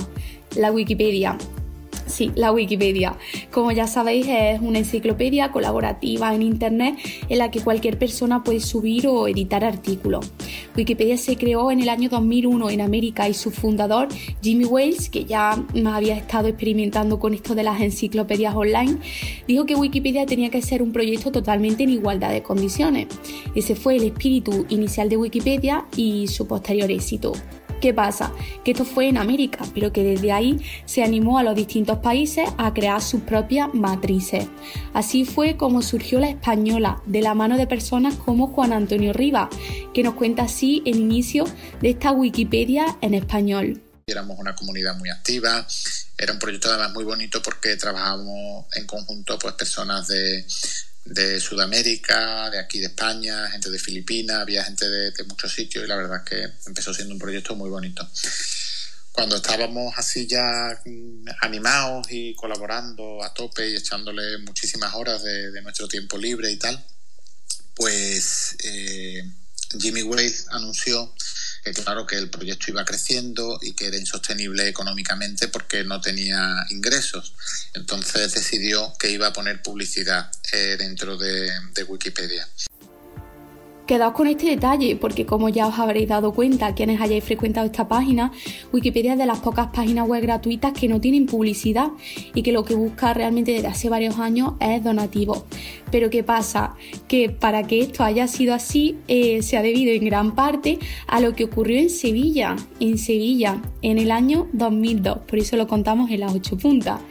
La 0.55 0.71
Wikipedia. 0.71 1.37
Sí, 2.19 2.33
la 2.35 2.51
Wikipedia. 2.51 3.15
Como 3.49 3.71
ya 3.71 3.87
sabéis, 3.87 4.27
es 4.27 4.59
una 4.59 4.79
enciclopedia 4.79 5.53
colaborativa 5.53 6.35
en 6.35 6.41
Internet 6.41 6.97
en 7.29 7.37
la 7.37 7.49
que 7.49 7.61
cualquier 7.61 7.97
persona 7.97 8.43
puede 8.43 8.59
subir 8.59 9.07
o 9.07 9.25
editar 9.29 9.63
artículos. 9.63 10.29
Wikipedia 10.75 11.15
se 11.15 11.37
creó 11.37 11.71
en 11.71 11.79
el 11.79 11.87
año 11.87 12.09
2001 12.09 12.71
en 12.71 12.81
América 12.81 13.29
y 13.29 13.33
su 13.33 13.51
fundador, 13.51 14.09
Jimmy 14.41 14.65
Wales, 14.65 15.09
que 15.09 15.23
ya 15.23 15.63
había 15.85 16.17
estado 16.17 16.49
experimentando 16.49 17.19
con 17.19 17.33
esto 17.33 17.55
de 17.55 17.63
las 17.63 17.79
enciclopedias 17.79 18.53
online, 18.53 18.97
dijo 19.47 19.65
que 19.65 19.75
Wikipedia 19.75 20.25
tenía 20.25 20.49
que 20.49 20.61
ser 20.61 20.83
un 20.83 20.91
proyecto 20.91 21.31
totalmente 21.31 21.83
en 21.83 21.91
igualdad 21.91 22.31
de 22.31 22.43
condiciones. 22.43 23.07
Ese 23.55 23.75
fue 23.75 23.95
el 23.95 24.03
espíritu 24.03 24.65
inicial 24.67 25.07
de 25.07 25.15
Wikipedia 25.15 25.85
y 25.95 26.27
su 26.27 26.45
posterior 26.47 26.91
éxito. 26.91 27.31
¿Qué 27.81 27.93
pasa? 27.93 28.33
Que 28.65 28.71
esto 28.71 28.83
fue 28.83 29.07
en 29.07 29.17
América, 29.17 29.65
pero 29.73 29.93
que 29.93 30.03
desde 30.03 30.33
ahí 30.33 30.59
se 30.85 31.01
animó 31.01 31.39
a 31.39 31.43
los 31.43 31.55
distintos 31.55 31.99
países 31.99 32.49
a 32.57 32.73
crear 32.73 33.01
sus 33.01 33.21
propias 33.21 33.73
matrices. 33.73 34.47
Así 34.93 35.23
fue 35.23 35.55
como 35.55 35.81
surgió 35.81 36.19
la 36.19 36.29
española, 36.29 37.01
de 37.05 37.21
la 37.21 37.33
mano 37.35 37.57
de 37.57 37.67
personas 37.67 38.15
como 38.15 38.47
Juan 38.47 38.73
Antonio 38.73 39.13
Rivas, 39.13 39.47
que 39.93 40.03
nos 40.03 40.15
cuenta 40.15 40.43
así 40.43 40.83
el 40.85 40.97
inicio 40.97 41.45
de 41.81 41.91
esta 41.91 42.11
Wikipedia 42.11 42.97
en 43.01 43.13
español. 43.13 43.81
Éramos 44.07 44.37
una 44.39 44.55
comunidad 44.55 44.97
muy 44.97 45.09
activa, 45.09 45.65
era 46.17 46.33
un 46.33 46.39
proyecto 46.39 46.67
además 46.67 46.91
muy 46.93 47.05
bonito 47.05 47.41
porque 47.41 47.77
trabajábamos 47.77 48.65
en 48.75 48.85
conjunto 48.85 49.39
pues 49.39 49.53
personas 49.53 50.07
de 50.07 50.45
de 51.05 51.39
Sudamérica, 51.39 52.49
de 52.49 52.59
aquí 52.59 52.79
de 52.79 52.87
España, 52.87 53.49
gente 53.49 53.69
de 53.69 53.79
Filipinas, 53.79 54.37
había 54.37 54.63
gente 54.63 54.87
de, 54.87 55.23
muchos 55.25 55.53
sitios 55.53 55.83
y 55.83 55.87
la 55.87 55.95
verdad 55.95 56.21
es 56.23 56.29
que 56.29 56.67
empezó 56.67 56.93
siendo 56.93 57.13
un 57.13 57.19
proyecto 57.19 57.55
muy 57.55 57.69
bonito. 57.69 58.07
Cuando 59.11 59.37
estábamos 59.37 59.93
así 59.97 60.27
ya 60.27 60.79
mm, 60.85 61.25
animados 61.41 62.07
y 62.11 62.35
colaborando 62.35 63.23
a 63.23 63.33
tope 63.33 63.69
y 63.69 63.75
echándole 63.75 64.37
muchísimas 64.39 64.93
horas 64.93 65.23
de, 65.23 65.61
nuestro 65.61 65.87
tiempo 65.87 66.17
libre 66.17 66.51
y 66.51 66.57
tal, 66.57 66.85
pues 67.73 68.55
eh, 68.63 69.23
Jimmy 69.79 70.03
Wade 70.03 70.35
anunció 70.51 71.13
claro 71.73 72.05
que 72.05 72.15
el 72.15 72.29
proyecto 72.29 72.71
iba 72.71 72.85
creciendo 72.85 73.59
y 73.61 73.73
que 73.73 73.87
era 73.87 73.97
insostenible 73.97 74.67
económicamente 74.67 75.47
porque 75.47 75.83
no 75.83 76.01
tenía 76.01 76.65
ingresos. 76.69 77.33
Entonces 77.73 78.33
decidió 78.33 78.93
que 78.99 79.11
iba 79.11 79.27
a 79.27 79.33
poner 79.33 79.61
publicidad 79.61 80.31
eh, 80.51 80.75
dentro 80.77 81.17
de, 81.17 81.49
Wikipedia. 81.87 82.47
Quedaos 83.89 84.13
con 84.13 84.27
este 84.27 84.45
detalle, 84.45 84.95
porque 84.97 85.25
como 85.25 85.49
ya 85.49 85.65
os 85.65 85.79
habréis 85.79 86.07
dado 86.07 86.31
cuenta, 86.31 86.75
quienes 86.75 87.01
hayáis 87.01 87.23
frecuentado 87.23 87.65
esta 87.65 87.87
página, 87.87 88.31
Wikipedia 88.71 89.13
es 89.13 89.17
de 89.17 89.25
las 89.25 89.39
pocas 89.39 89.69
páginas 89.73 90.07
web 90.07 90.21
gratuitas 90.21 90.73
que 90.73 90.87
no 90.87 91.01
tienen 91.01 91.25
publicidad 91.25 91.87
y 92.35 92.43
que 92.43 92.51
lo 92.51 92.63
que 92.63 92.75
busca 92.75 93.15
realmente 93.15 93.51
desde 93.51 93.65
hace 93.65 93.89
varios 93.89 94.19
años 94.19 94.53
es 94.59 94.83
donativo. 94.83 95.43
Pero 95.89 96.11
¿qué 96.11 96.23
pasa? 96.23 96.75
Que 97.07 97.31
para 97.31 97.63
que 97.63 97.79
esto 97.79 98.03
haya 98.03 98.27
sido 98.27 98.53
así, 98.53 98.95
eh, 99.07 99.41
se 99.41 99.57
ha 99.57 99.63
debido 99.63 99.91
en 99.91 100.05
gran 100.05 100.35
parte 100.35 100.77
a 101.07 101.19
lo 101.19 101.33
que 101.33 101.45
ocurrió 101.45 101.79
en 101.79 101.89
Sevilla, 101.89 102.57
en 102.79 102.99
Sevilla, 102.99 103.59
en 103.81 103.97
el 103.97 104.11
año 104.11 104.49
2002. 104.53 105.17
Por 105.27 105.39
eso 105.39 105.57
lo 105.57 105.67
contamos 105.67 106.11
en 106.11 106.19
las 106.19 106.35
ocho 106.35 106.59
puntas. 106.59 107.01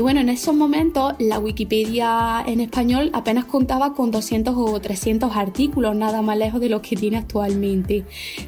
Y 0.00 0.02
bueno, 0.02 0.20
en 0.20 0.30
esos 0.30 0.54
momentos 0.54 1.12
la 1.18 1.38
Wikipedia 1.38 2.42
en 2.46 2.60
español 2.60 3.10
apenas 3.12 3.44
contaba 3.44 3.92
con 3.92 4.10
200 4.10 4.54
o 4.56 4.80
300 4.80 5.36
artículos, 5.36 5.94
nada 5.94 6.22
más 6.22 6.38
lejos 6.38 6.58
de 6.62 6.70
los 6.70 6.80
que 6.80 6.96
tiene 6.96 7.18
actualmente. 7.18 8.06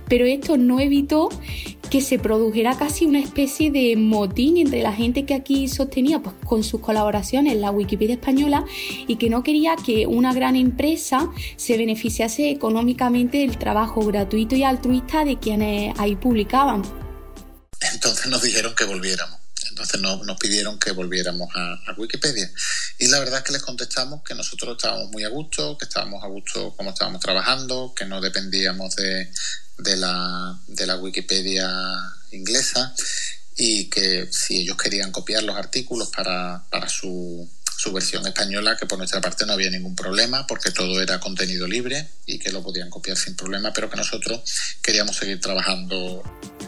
Pero 0.08 0.24
esto 0.24 0.56
no 0.56 0.80
evitó 0.80 1.28
que 1.90 2.00
se 2.00 2.18
produjera 2.18 2.78
casi 2.78 3.04
una 3.04 3.18
especie 3.18 3.70
de 3.70 3.96
motín 3.96 4.56
entre 4.56 4.80
la 4.80 4.94
gente 4.94 5.26
que 5.26 5.34
aquí 5.34 5.68
sostenía 5.68 6.20
pues, 6.20 6.34
con 6.46 6.64
sus 6.64 6.80
colaboraciones 6.80 7.54
la 7.58 7.70
Wikipedia 7.70 8.14
española 8.14 8.64
y 9.06 9.16
que 9.16 9.28
no 9.28 9.42
quería 9.42 9.76
que 9.76 10.06
una 10.06 10.32
gran 10.32 10.56
empresa 10.56 11.30
se 11.56 11.76
beneficiase 11.76 12.48
económicamente 12.48 13.36
del 13.36 13.58
trabajo 13.58 14.00
gratuito 14.06 14.56
y 14.56 14.62
altruista 14.62 15.26
de 15.26 15.38
quienes 15.38 16.00
ahí 16.00 16.16
publicaban. 16.16 16.80
Entonces 17.92 18.26
nos 18.28 18.40
dijeron 18.40 18.74
que 18.74 18.86
volviéramos 18.86 19.41
entonces 19.72 20.00
nos, 20.00 20.38
pidieron 20.38 20.78
que 20.78 20.92
volviéramos 20.92 21.48
a, 21.54 21.94
Wikipedia. 21.96 22.50
Y 22.98 23.06
la 23.08 23.18
verdad 23.18 23.38
es 23.38 23.44
que 23.44 23.52
les 23.52 23.62
contestamos 23.62 24.22
que 24.22 24.34
nosotros 24.34 24.76
estábamos 24.76 25.10
muy 25.10 25.24
a 25.24 25.28
gusto, 25.28 25.76
que 25.78 25.86
estábamos 25.86 26.22
a 26.22 26.26
gusto 26.26 26.74
como 26.76 26.90
estábamos 26.90 27.20
trabajando, 27.20 27.94
que 27.96 28.04
no 28.04 28.20
dependíamos 28.20 28.94
de, 28.96 29.30
la, 29.96 30.58
de 30.66 30.86
la 30.86 30.96
Wikipedia 30.96 31.70
inglesa 32.32 32.94
y 33.56 33.88
que 33.88 34.28
si 34.30 34.60
ellos 34.60 34.76
querían 34.76 35.10
copiar 35.10 35.42
los 35.42 35.56
artículos 35.56 36.10
para, 36.10 36.64
para 36.70 36.88
su 36.88 37.48
su 37.82 37.92
versión 37.92 38.24
española, 38.24 38.76
que 38.76 38.86
por 38.86 38.96
nuestra 38.96 39.20
parte 39.20 39.44
no 39.44 39.54
había 39.54 39.68
ningún 39.68 39.96
problema, 39.96 40.46
porque 40.46 40.70
todo 40.70 41.02
era 41.02 41.18
contenido 41.18 41.66
libre 41.66 42.06
y 42.26 42.38
que 42.38 42.52
lo 42.52 42.62
podían 42.62 42.88
copiar 42.88 43.16
sin 43.16 43.34
problema, 43.34 43.72
pero 43.72 43.90
que 43.90 43.96
nosotros 43.96 44.40
queríamos 44.80 45.16
seguir 45.16 45.40
trabajando. 45.40 46.22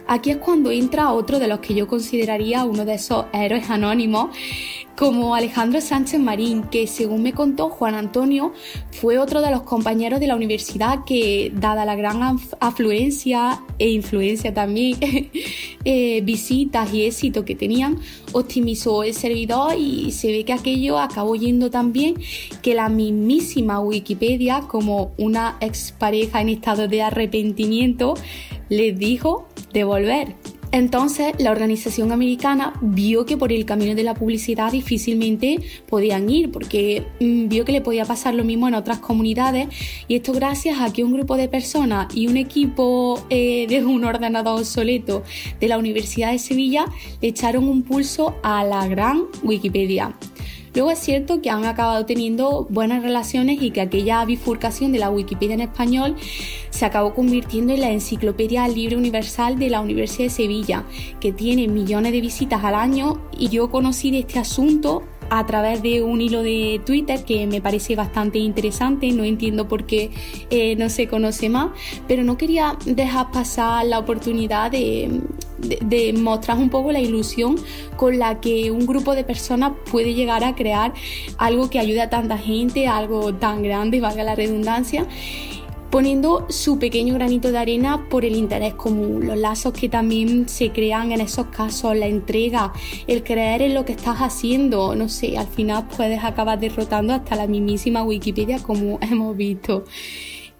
Aquí 0.08 0.32
es 0.32 0.38
cuando 0.38 0.72
entra 0.72 1.12
otro 1.12 1.38
de 1.38 1.46
los 1.46 1.60
que 1.60 1.72
yo 1.72 1.86
consideraría 1.86 2.64
uno 2.64 2.84
de 2.84 2.94
esos 2.94 3.26
héroes 3.32 3.70
anónimos 3.70 4.36
como 4.96 5.34
Alejandro 5.34 5.80
Sánchez 5.80 6.20
Marín, 6.20 6.62
que 6.64 6.86
según 6.86 7.22
me 7.22 7.32
contó 7.32 7.68
Juan 7.68 7.94
Antonio, 7.94 8.52
fue 8.92 9.18
otro 9.18 9.42
de 9.42 9.50
los 9.50 9.62
compañeros 9.62 10.20
de 10.20 10.28
la 10.28 10.36
universidad 10.36 11.04
que, 11.04 11.52
dada 11.54 11.84
la 11.84 11.96
gran 11.96 12.38
afluencia 12.60 13.60
e 13.78 13.90
influencia 13.90 14.54
también, 14.54 14.96
eh, 15.84 16.20
visitas 16.22 16.92
y 16.94 17.04
éxito 17.04 17.44
que 17.44 17.54
tenían, 17.56 17.98
optimizó 18.32 19.02
el 19.02 19.14
servidor 19.14 19.76
y 19.78 20.12
se 20.12 20.28
ve 20.28 20.44
que 20.44 20.52
aquello 20.52 20.98
acabó 20.98 21.34
yendo 21.34 21.70
tan 21.70 21.92
bien 21.92 22.14
que 22.62 22.74
la 22.74 22.88
mismísima 22.88 23.80
Wikipedia, 23.80 24.62
como 24.68 25.12
una 25.18 25.56
expareja 25.60 26.40
en 26.40 26.50
estado 26.50 26.86
de 26.86 27.02
arrepentimiento, 27.02 28.14
les 28.68 28.96
dijo 28.98 29.48
devolver 29.72 30.34
entonces 30.74 31.34
la 31.38 31.52
organización 31.52 32.10
americana 32.10 32.72
vio 32.80 33.24
que 33.26 33.36
por 33.36 33.52
el 33.52 33.64
camino 33.64 33.94
de 33.94 34.02
la 34.02 34.14
publicidad 34.14 34.72
difícilmente 34.72 35.60
podían 35.86 36.28
ir 36.28 36.50
porque 36.50 37.06
mm, 37.20 37.46
vio 37.46 37.64
que 37.64 37.70
le 37.70 37.80
podía 37.80 38.04
pasar 38.04 38.34
lo 38.34 38.42
mismo 38.42 38.66
en 38.66 38.74
otras 38.74 38.98
comunidades 38.98 39.68
y 40.08 40.16
esto 40.16 40.32
gracias 40.32 40.80
a 40.80 40.92
que 40.92 41.04
un 41.04 41.12
grupo 41.12 41.36
de 41.36 41.48
personas 41.48 42.12
y 42.12 42.26
un 42.26 42.36
equipo 42.36 43.24
eh, 43.30 43.66
de 43.68 43.84
un 43.84 44.04
ordenador 44.04 44.58
obsoleto 44.58 45.22
de 45.60 45.68
la 45.68 45.78
Universidad 45.78 46.32
de 46.32 46.40
Sevilla 46.40 46.86
le 47.22 47.28
echaron 47.28 47.68
un 47.68 47.84
pulso 47.84 48.34
a 48.42 48.64
la 48.64 48.88
gran 48.88 49.26
Wikipedia. 49.44 50.16
Luego 50.74 50.90
es 50.90 50.98
cierto 50.98 51.40
que 51.40 51.50
han 51.50 51.64
acabado 51.64 52.04
teniendo 52.04 52.66
buenas 52.68 53.02
relaciones 53.02 53.62
y 53.62 53.70
que 53.70 53.80
aquella 53.80 54.24
bifurcación 54.24 54.90
de 54.90 54.98
la 54.98 55.08
Wikipedia 55.08 55.54
en 55.54 55.60
español 55.60 56.16
se 56.70 56.84
acabó 56.84 57.14
convirtiendo 57.14 57.72
en 57.72 57.80
la 57.80 57.90
Enciclopedia 57.90 58.66
Libre 58.66 58.96
Universal 58.96 59.56
de 59.56 59.70
la 59.70 59.80
Universidad 59.80 60.24
de 60.24 60.30
Sevilla, 60.30 60.84
que 61.20 61.32
tiene 61.32 61.68
millones 61.68 62.10
de 62.10 62.20
visitas 62.20 62.64
al 62.64 62.74
año 62.74 63.20
y 63.38 63.50
yo 63.50 63.70
conocí 63.70 64.10
de 64.10 64.18
este 64.20 64.40
asunto 64.40 65.04
a 65.30 65.46
través 65.46 65.82
de 65.82 66.02
un 66.02 66.20
hilo 66.20 66.42
de 66.42 66.80
Twitter 66.84 67.24
que 67.24 67.46
me 67.46 67.60
parece 67.60 67.96
bastante 67.96 68.38
interesante, 68.38 69.10
no 69.12 69.24
entiendo 69.24 69.68
por 69.68 69.84
qué 69.84 70.10
eh, 70.50 70.76
no 70.76 70.88
se 70.88 71.06
conoce 71.06 71.48
más, 71.48 71.70
pero 72.08 72.24
no 72.24 72.36
quería 72.36 72.76
dejar 72.84 73.30
pasar 73.30 73.86
la 73.86 73.98
oportunidad 73.98 74.70
de, 74.70 75.20
de, 75.58 76.12
mostrar 76.12 76.58
un 76.58 76.70
poco 76.70 76.92
la 76.92 77.00
ilusión 77.00 77.56
con 77.96 78.18
la 78.18 78.40
que 78.40 78.70
un 78.70 78.86
grupo 78.86 79.14
de 79.14 79.24
personas 79.24 79.72
puede 79.90 80.14
llegar 80.14 80.44
a 80.44 80.54
crear 80.54 80.92
algo 81.38 81.70
que 81.70 81.78
ayude 81.78 82.02
a 82.02 82.10
tanta 82.10 82.38
gente, 82.38 82.86
algo 82.86 83.34
tan 83.34 83.62
grande, 83.62 84.00
valga 84.00 84.24
la 84.24 84.34
redundancia 84.34 85.06
poniendo 85.94 86.44
su 86.48 86.80
pequeño 86.80 87.14
granito 87.14 87.52
de 87.52 87.58
arena 87.58 88.08
por 88.10 88.24
el 88.24 88.34
interés 88.34 88.74
común, 88.74 89.28
los 89.28 89.38
lazos 89.38 89.72
que 89.72 89.88
también 89.88 90.48
se 90.48 90.72
crean 90.72 91.12
en 91.12 91.20
esos 91.20 91.46
casos, 91.46 91.96
la 91.96 92.08
entrega, 92.08 92.72
el 93.06 93.22
creer 93.22 93.62
en 93.62 93.74
lo 93.74 93.84
que 93.84 93.92
estás 93.92 94.16
haciendo, 94.18 94.96
no 94.96 95.08
sé, 95.08 95.38
al 95.38 95.46
final 95.46 95.86
puedes 95.96 96.24
acabar 96.24 96.58
derrotando 96.58 97.12
hasta 97.14 97.36
la 97.36 97.46
mismísima 97.46 98.02
Wikipedia 98.02 98.60
como 98.60 98.98
hemos 99.08 99.36
visto. 99.36 99.84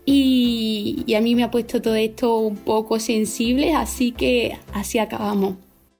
Y, 0.06 1.12
a 1.16 1.20
mí 1.20 1.34
me 1.34 1.42
ha 1.42 1.50
puesto 1.50 1.82
todo 1.82 1.96
esto 1.96 2.36
un 2.36 2.54
poco 2.54 3.00
sensible, 3.00 3.74
así 3.74 4.12
que 4.12 4.56
así 4.72 5.00
acabamos. 5.00 5.54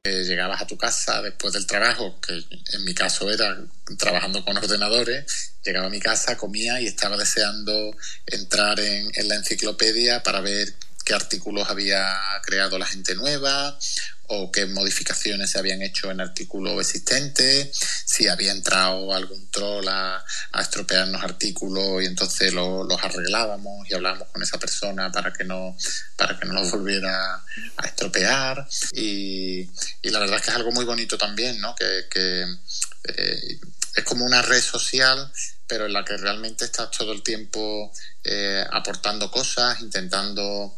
Eh, 0.06 0.23
llegabas 0.25 0.61
a 0.61 0.66
tu 0.66 0.76
casa 0.76 1.23
después 1.23 1.54
del 1.54 1.66
trabajo, 1.66 2.20
que 2.20 2.34
en 2.34 2.84
mi 2.84 2.92
caso 2.92 3.30
era 3.30 3.58
trabajando 3.96 4.44
con 4.44 4.54
ordenadores, 4.54 5.54
llegaba 5.64 5.87
a 5.87 5.90
mi 5.90 5.99
casa, 5.99 6.37
comía 6.37 6.78
y 6.78 6.87
estaba 6.87 7.16
deseando 7.16 7.96
entrar 8.26 8.78
en, 8.80 9.11
en 9.14 9.28
la 9.28 9.37
enciclopedia 9.37 10.23
para 10.23 10.42
ver 10.42 10.75
qué 11.04 11.14
artículos 11.14 11.68
había 11.68 12.18
creado 12.42 12.78
la 12.78 12.87
gente 12.87 13.14
nueva 13.14 13.78
o 14.26 14.50
qué 14.50 14.66
modificaciones 14.66 15.50
se 15.50 15.58
habían 15.58 15.82
hecho 15.82 16.11
en 16.11 16.20
artículos 16.20 16.80
existentes, 16.80 17.78
si 18.06 18.26
había 18.28 18.52
entrado 18.52 19.12
algún 19.12 19.50
troll 19.50 19.87
a, 19.88 20.25
estropearnos 20.58 21.23
artículos 21.23 22.02
y 22.02 22.06
entonces 22.06 22.52
los 22.54 23.02
arreglábamos 23.02 23.88
y 23.88 23.94
hablábamos 23.94 24.28
con 24.28 24.42
esa 24.42 24.58
persona 24.58 25.12
para 25.12 25.32
que 25.32 25.44
no, 25.44 25.76
para 26.16 26.38
que 26.38 26.46
no 26.46 26.54
los 26.54 26.70
volviera 26.70 27.42
a 27.76 27.87
estropear. 27.87 28.66
Y, 28.92 29.68
la 30.04 30.20
verdad 30.20 30.37
es 30.37 30.42
que 30.42 30.50
es 30.50 30.56
algo 30.56 30.73
muy 30.73 30.84
bonito 30.84 31.18
también, 31.18 31.61
¿no? 31.61 31.75
Que, 31.75 32.46
eh, 33.04 33.58
es 33.96 34.04
como 34.04 34.25
una 34.25 34.42
red 34.42 34.62
social 34.62 35.30
pero 35.66 35.87
en 35.87 35.94
la 35.94 36.04
que 36.04 36.16
realmente 36.16 36.66
estás 36.66 36.90
todo 36.90 37.12
el 37.12 37.23
tiempo 37.23 37.90
eh, 38.23 38.64
aportando 38.70 39.30
cosas, 39.30 39.80
intentando 39.80 40.76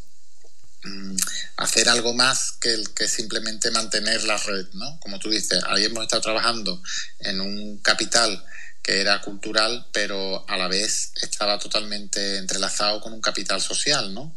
hacer 1.56 1.88
algo 1.88 2.14
más 2.14 2.52
que, 2.60 2.82
que 2.94 3.08
simplemente 3.08 3.70
mantener 3.70 4.24
la 4.24 4.36
red, 4.36 4.66
¿no? 4.74 4.98
Como 5.00 5.18
tú 5.18 5.30
dices, 5.30 5.62
ahí 5.68 5.84
hemos 5.84 6.02
estado 6.02 6.22
trabajando 6.22 6.80
en 7.20 7.40
un 7.40 7.78
capital 7.78 8.44
que 8.82 9.00
era 9.00 9.20
cultural, 9.20 9.86
pero 9.92 10.48
a 10.48 10.56
la 10.56 10.68
vez 10.68 11.10
estaba 11.20 11.58
totalmente 11.58 12.36
entrelazado 12.36 13.00
con 13.00 13.12
un 13.12 13.20
capital 13.20 13.60
social, 13.60 14.14
¿no? 14.14 14.32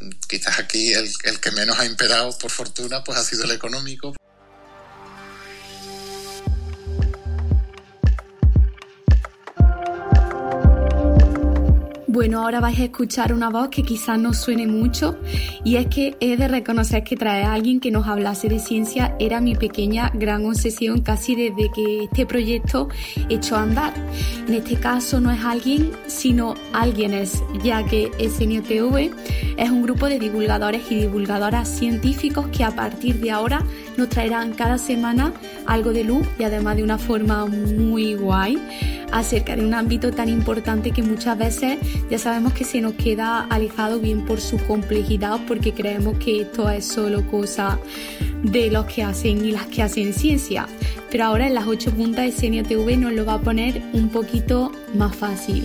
Mm, 0.00 0.10
quizás 0.28 0.58
aquí 0.58 0.92
el, 0.92 1.08
el 1.22 1.40
que 1.40 1.52
menos 1.52 1.78
ha 1.78 1.84
imperado, 1.84 2.36
por 2.38 2.50
fortuna, 2.50 3.04
pues 3.04 3.18
ha 3.18 3.24
sido 3.24 3.44
el 3.44 3.52
económico. 3.52 4.16
Bueno, 12.16 12.40
ahora 12.40 12.60
vais 12.60 12.80
a 12.80 12.84
escuchar 12.84 13.34
una 13.34 13.50
voz 13.50 13.68
que 13.68 13.82
quizás 13.82 14.18
no 14.18 14.32
suene 14.32 14.66
mucho 14.66 15.18
y 15.64 15.76
es 15.76 15.86
que 15.88 16.16
he 16.18 16.38
de 16.38 16.48
reconocer 16.48 17.04
que 17.04 17.14
traer 17.14 17.44
a 17.44 17.52
alguien 17.52 17.78
que 17.78 17.90
nos 17.90 18.06
hablase 18.06 18.48
de 18.48 18.58
ciencia 18.58 19.14
era 19.18 19.42
mi 19.42 19.54
pequeña 19.54 20.10
gran 20.14 20.46
obsesión 20.46 21.02
casi 21.02 21.34
desde 21.34 21.70
que 21.74 22.04
este 22.04 22.24
proyecto 22.24 22.88
echó 23.28 23.56
a 23.56 23.64
andar. 23.64 23.92
En 24.48 24.54
este 24.54 24.76
caso 24.76 25.20
no 25.20 25.30
es 25.30 25.44
alguien, 25.44 25.92
sino 26.06 26.54
alguienes, 26.72 27.42
ya 27.62 27.84
que 27.84 28.10
SNTV 28.18 29.10
es 29.58 29.70
un 29.70 29.82
grupo 29.82 30.06
de 30.06 30.18
divulgadores 30.18 30.90
y 30.90 30.94
divulgadoras 30.94 31.68
científicos 31.68 32.46
que 32.48 32.64
a 32.64 32.70
partir 32.70 33.20
de 33.20 33.30
ahora 33.30 33.62
nos 33.98 34.08
traerán 34.08 34.54
cada 34.54 34.78
semana 34.78 35.34
algo 35.66 35.92
de 35.92 36.04
luz 36.04 36.26
y 36.38 36.44
además 36.44 36.76
de 36.76 36.82
una 36.82 36.96
forma 36.96 37.44
muy 37.44 38.14
guay 38.14 38.56
acerca 39.12 39.56
de 39.56 39.64
un 39.64 39.74
ámbito 39.74 40.10
tan 40.10 40.28
importante 40.28 40.90
que 40.90 41.02
muchas 41.02 41.38
veces 41.38 41.78
ya 42.10 42.18
sabemos 42.18 42.52
que 42.52 42.64
se 42.64 42.80
nos 42.80 42.94
queda 42.94 43.40
alejado 43.50 43.98
bien 43.98 44.24
por 44.24 44.40
su 44.40 44.58
complejidad 44.58 45.40
porque 45.46 45.72
creemos 45.72 46.18
que 46.18 46.42
esto 46.42 46.70
es 46.70 46.86
solo 46.86 47.26
cosa 47.26 47.78
de 48.42 48.70
los 48.70 48.86
que 48.86 49.02
hacen 49.02 49.44
y 49.44 49.52
las 49.52 49.66
que 49.66 49.82
hacen 49.82 50.12
ciencia. 50.12 50.66
Pero 51.10 51.24
ahora 51.24 51.46
en 51.46 51.54
las 51.54 51.66
8 51.66 51.92
puntas 51.92 52.24
de 52.24 52.62
CNTV 52.62 52.98
nos 52.98 53.12
lo 53.12 53.24
va 53.24 53.34
a 53.34 53.40
poner 53.40 53.82
un 53.92 54.08
poquito 54.08 54.72
más 54.94 55.14
fácil. 55.16 55.64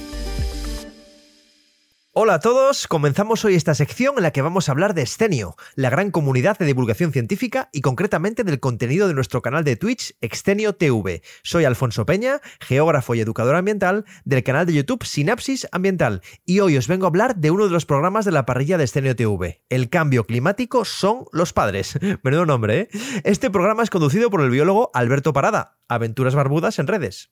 Hola 2.14 2.34
a 2.34 2.40
todos, 2.42 2.88
comenzamos 2.88 3.46
hoy 3.46 3.56
esta 3.56 3.74
sección 3.74 4.16
en 4.18 4.24
la 4.24 4.32
que 4.32 4.42
vamos 4.42 4.68
a 4.68 4.74
hablar 4.74 4.94
de 4.94 5.02
Extenio, 5.02 5.56
la 5.76 5.90
gran 5.90 6.12
comunidad 6.12 6.58
de 6.58 6.66
divulgación 6.66 7.14
científica 7.14 7.70
y 7.72 7.80
concretamente 7.80 8.44
del 8.44 8.60
contenido 8.60 9.08
de 9.08 9.14
nuestro 9.14 9.42
canal 9.42 9.64
de 9.64 9.78
Twitch 9.78 10.18
Extenio 10.20 10.76
TV. 10.76 11.22
Soy 11.42 11.64
Alfonso 11.64 12.06
Peña, 12.06 12.42
geógrafo 12.60 13.16
y 13.16 13.22
educador 13.22 13.56
ambiental 13.56 14.04
del 14.26 14.44
canal 14.44 14.66
de 14.66 14.74
YouTube 14.74 15.06
Sinapsis 15.06 15.70
Ambiental 15.72 16.22
y 16.46 16.60
hoy 16.60 16.76
os 16.76 16.90
vengo 16.90 17.06
a 17.06 17.08
hablar 17.08 17.38
de 17.38 17.50
uno 17.50 17.64
de 17.64 17.72
los 17.72 17.86
programas 17.86 18.26
de 18.26 18.34
la 18.34 18.46
parrilla 18.46 18.78
de 18.78 18.84
Extenio 18.84 19.16
TV. 19.16 19.64
El 19.70 19.90
cambio 19.90 20.26
climático 20.26 20.84
son 20.84 21.28
los 21.32 21.54
padres. 21.54 21.98
Menudo 22.24 22.46
nombre, 22.46 22.78
¿eh? 22.78 22.90
Este 23.24 23.50
programa 23.50 23.84
es 23.84 23.90
conducido 23.90 24.30
por 24.30 24.42
el 24.42 24.50
biólogo 24.50 24.92
Alberto 24.94 25.32
Parada, 25.32 25.78
Aventuras 25.88 26.36
Barbudas 26.36 26.78
en 26.78 26.88
redes. 26.88 27.32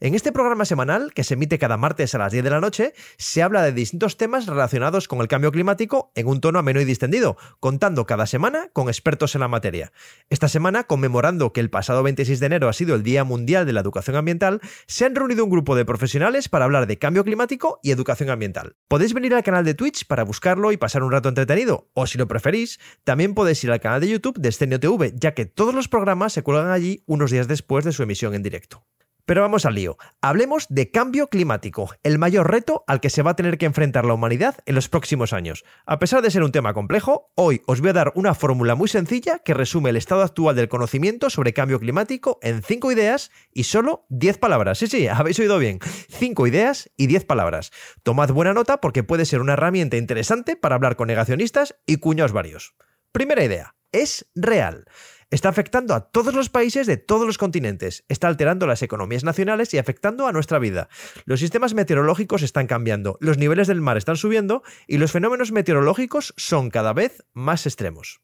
En 0.00 0.14
este 0.14 0.30
programa 0.30 0.64
semanal, 0.64 1.12
que 1.12 1.24
se 1.24 1.34
emite 1.34 1.58
cada 1.58 1.76
martes 1.76 2.14
a 2.14 2.18
las 2.18 2.30
10 2.30 2.44
de 2.44 2.50
la 2.50 2.60
noche, 2.60 2.92
se 3.16 3.42
habla 3.42 3.62
de 3.62 3.72
distintos 3.72 4.16
temas 4.16 4.46
relacionados 4.46 5.08
con 5.08 5.20
el 5.20 5.26
cambio 5.26 5.50
climático 5.50 6.12
en 6.14 6.28
un 6.28 6.40
tono 6.40 6.60
ameno 6.60 6.80
y 6.80 6.84
distendido, 6.84 7.36
contando 7.58 8.06
cada 8.06 8.26
semana 8.26 8.68
con 8.72 8.86
expertos 8.86 9.34
en 9.34 9.40
la 9.40 9.48
materia. 9.48 9.90
Esta 10.30 10.46
semana, 10.46 10.84
conmemorando 10.84 11.52
que 11.52 11.58
el 11.58 11.68
pasado 11.68 12.04
26 12.04 12.38
de 12.38 12.46
enero 12.46 12.68
ha 12.68 12.74
sido 12.74 12.94
el 12.94 13.02
Día 13.02 13.24
Mundial 13.24 13.66
de 13.66 13.72
la 13.72 13.80
Educación 13.80 14.14
Ambiental, 14.14 14.60
se 14.86 15.04
han 15.04 15.16
reunido 15.16 15.42
un 15.42 15.50
grupo 15.50 15.74
de 15.74 15.84
profesionales 15.84 16.48
para 16.48 16.66
hablar 16.66 16.86
de 16.86 16.98
cambio 16.98 17.24
climático 17.24 17.80
y 17.82 17.90
educación 17.90 18.30
ambiental. 18.30 18.76
Podéis 18.86 19.14
venir 19.14 19.34
al 19.34 19.42
canal 19.42 19.64
de 19.64 19.74
Twitch 19.74 20.06
para 20.06 20.22
buscarlo 20.22 20.70
y 20.70 20.76
pasar 20.76 21.02
un 21.02 21.10
rato 21.10 21.28
entretenido, 21.28 21.90
o 21.94 22.06
si 22.06 22.18
lo 22.18 22.28
preferís, 22.28 22.78
también 23.02 23.34
podéis 23.34 23.64
ir 23.64 23.72
al 23.72 23.80
canal 23.80 24.00
de 24.00 24.10
YouTube 24.10 24.38
de 24.38 24.50
Escenio 24.50 24.78
TV, 24.78 25.12
ya 25.16 25.34
que 25.34 25.46
todos 25.46 25.74
los 25.74 25.88
programas 25.88 26.34
se 26.34 26.44
cuelgan 26.44 26.70
allí 26.70 27.02
unos 27.06 27.32
días 27.32 27.48
después 27.48 27.84
de 27.84 27.90
su 27.90 28.04
emisión 28.04 28.36
en 28.36 28.44
directo. 28.44 28.84
Pero 29.28 29.42
vamos 29.42 29.66
al 29.66 29.74
lío. 29.74 29.98
Hablemos 30.22 30.64
de 30.70 30.90
cambio 30.90 31.28
climático, 31.28 31.90
el 32.02 32.18
mayor 32.18 32.50
reto 32.50 32.82
al 32.86 32.98
que 32.98 33.10
se 33.10 33.20
va 33.20 33.32
a 33.32 33.36
tener 33.36 33.58
que 33.58 33.66
enfrentar 33.66 34.06
la 34.06 34.14
humanidad 34.14 34.56
en 34.64 34.74
los 34.74 34.88
próximos 34.88 35.34
años. 35.34 35.66
A 35.84 35.98
pesar 35.98 36.22
de 36.22 36.30
ser 36.30 36.42
un 36.42 36.50
tema 36.50 36.72
complejo, 36.72 37.30
hoy 37.34 37.60
os 37.66 37.82
voy 37.82 37.90
a 37.90 37.92
dar 37.92 38.12
una 38.14 38.32
fórmula 38.32 38.74
muy 38.74 38.88
sencilla 38.88 39.40
que 39.40 39.52
resume 39.52 39.90
el 39.90 39.96
estado 39.96 40.22
actual 40.22 40.56
del 40.56 40.70
conocimiento 40.70 41.28
sobre 41.28 41.52
cambio 41.52 41.78
climático 41.78 42.38
en 42.40 42.62
5 42.62 42.90
ideas 42.90 43.30
y 43.52 43.64
solo 43.64 44.06
10 44.08 44.38
palabras. 44.38 44.78
Sí, 44.78 44.86
sí, 44.86 45.08
habéis 45.08 45.38
oído 45.38 45.58
bien. 45.58 45.78
5 46.08 46.46
ideas 46.46 46.90
y 46.96 47.06
10 47.06 47.26
palabras. 47.26 47.70
Tomad 48.04 48.30
buena 48.30 48.54
nota 48.54 48.80
porque 48.80 49.02
puede 49.02 49.26
ser 49.26 49.42
una 49.42 49.52
herramienta 49.52 49.98
interesante 49.98 50.56
para 50.56 50.76
hablar 50.76 50.96
con 50.96 51.06
negacionistas 51.06 51.76
y 51.84 51.98
cuñados 51.98 52.32
varios. 52.32 52.72
Primera 53.12 53.44
idea. 53.44 53.74
Es 53.92 54.26
real. 54.34 54.86
Está 55.30 55.50
afectando 55.50 55.94
a 55.94 56.10
todos 56.10 56.34
los 56.34 56.48
países 56.48 56.86
de 56.86 56.96
todos 56.96 57.26
los 57.26 57.36
continentes, 57.36 58.02
está 58.08 58.28
alterando 58.28 58.66
las 58.66 58.82
economías 58.82 59.24
nacionales 59.24 59.74
y 59.74 59.78
afectando 59.78 60.26
a 60.26 60.32
nuestra 60.32 60.58
vida. 60.58 60.88
Los 61.26 61.40
sistemas 61.40 61.74
meteorológicos 61.74 62.40
están 62.42 62.66
cambiando, 62.66 63.18
los 63.20 63.36
niveles 63.36 63.66
del 63.66 63.82
mar 63.82 63.98
están 63.98 64.16
subiendo 64.16 64.62
y 64.86 64.96
los 64.96 65.12
fenómenos 65.12 65.52
meteorológicos 65.52 66.32
son 66.38 66.70
cada 66.70 66.94
vez 66.94 67.26
más 67.34 67.66
extremos. 67.66 68.22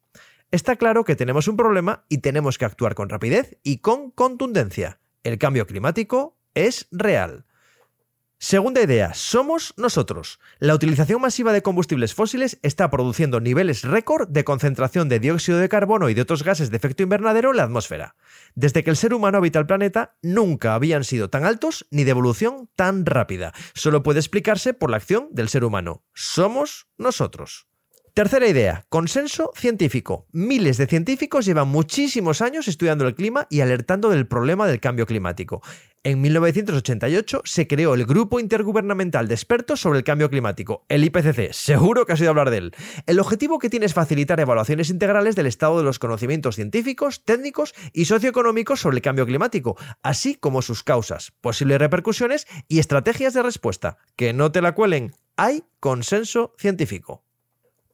Está 0.51 0.77
claro 0.77 1.05
que 1.05 1.15
tenemos 1.15 1.47
un 1.47 1.59
problema 1.59 2.07
y 2.09 2.19
tenemos 2.19 2.57
que 2.57 2.65
actuar 2.65 2.95
con 2.95 3.11
rapidez 3.11 3.59
y 3.63 3.79
con 3.79 4.11
contundencia. 4.11 4.99
El 5.25 5.37
cambio 5.37 5.67
climático 5.67 6.39
es 6.55 6.89
real. 6.91 7.45
Segunda 8.45 8.83
idea, 8.83 9.15
somos 9.15 9.73
nosotros. 9.79 10.39
La 10.59 10.75
utilización 10.75 11.19
masiva 11.19 11.55
de 11.55 11.63
combustibles 11.63 12.13
fósiles 12.13 12.59
está 12.61 12.91
produciendo 12.91 13.41
niveles 13.41 13.85
récord 13.85 14.29
de 14.29 14.45
concentración 14.45 15.09
de 15.09 15.19
dióxido 15.19 15.57
de 15.57 15.71
carbono 15.71 16.11
y 16.11 16.15
de 16.15 16.21
otros 16.21 16.43
gases 16.43 16.71
de 16.71 16.77
efecto 16.77 17.03
invernadero 17.03 17.53
en 17.53 17.57
la 17.57 17.63
atmósfera. 17.63 18.17
Desde 18.55 18.85
que 18.85 18.91
el 18.91 18.99
ser 18.99 19.15
humano 19.15 19.39
habita 19.39 19.61
el 19.61 19.67
planeta, 19.67 20.19
nunca 20.21 20.75
habían 20.75 21.05
sido 21.05 21.31
tan 21.31 21.47
altos 21.47 21.87
ni 21.91 22.05
de 22.05 22.11
evolución 22.11 22.69
tan 22.77 23.07
rápida. 23.07 23.55
Solo 23.73 24.03
puede 24.03 24.21
explicarse 24.21 24.75
por 24.75 24.91
la 24.91 24.99
acción 24.99 25.29
del 25.31 25.49
ser 25.49 25.65
humano. 25.65 26.05
Somos 26.13 26.87
nosotros. 26.99 27.67
Tercera 28.13 28.47
idea, 28.47 28.87
consenso 28.91 29.51
científico. 29.57 30.29
Miles 30.31 30.77
de 30.77 30.87
científicos 30.87 31.47
llevan 31.47 31.67
muchísimos 31.67 32.43
años 32.43 32.69
estudiando 32.69 33.09
el 33.09 33.17
clima 33.17 33.49
y 33.51 33.61
alertando 33.61 34.11
del 34.11 34.29
problema 34.29 34.69
del 34.69 34.79
cambio 34.79 35.05
climático. 35.05 35.63
En 36.07 36.21
1988 36.21 37.41
se 37.47 37.67
creó 37.67 37.95
el 37.95 38.05
Grupo 38.05 38.39
Intergubernamental 38.39 39.27
de 39.27 39.33
Expertos 39.33 39.81
sobre 39.81 40.01
el 40.01 40.05
Cambio 40.05 40.29
Climático, 40.29 40.85
el 40.91 41.03
IPCC. 41.03 41.55
Seguro 41.55 42.05
que 42.05 42.13
has 42.13 42.21
oído 42.21 42.29
hablar 42.29 42.51
de 42.51 42.59
él. 42.59 42.75
El 43.07 43.21
objetivo 43.21 43.59
que 43.59 43.71
tiene 43.71 43.87
es 43.87 43.95
facilitar 43.95 44.39
evaluaciones 44.39 44.91
integrales 44.91 45.35
del 45.35 45.47
estado 45.47 45.79
de 45.79 45.85
los 45.85 45.99
conocimientos 45.99 46.57
científicos, 46.57 47.25
técnicos 47.25 47.75
y 47.95 48.05
socioeconómicos 48.05 48.81
sobre 48.81 48.97
el 48.97 49.03
cambio 49.03 49.25
climático, 49.25 49.79
así 50.03 50.35
como 50.35 50.61
sus 50.61 50.83
causas, 50.83 51.33
posibles 51.41 51.79
repercusiones 51.79 52.47
y 52.69 52.81
estrategias 52.81 53.33
de 53.33 53.43
respuesta. 53.43 53.97
Que 54.15 54.35
no 54.35 54.53
te 54.53 54.61
la 54.61 54.75
cuelen. 54.75 55.15
Hay 55.39 55.65
consenso 55.81 56.55
científico. 56.59 57.25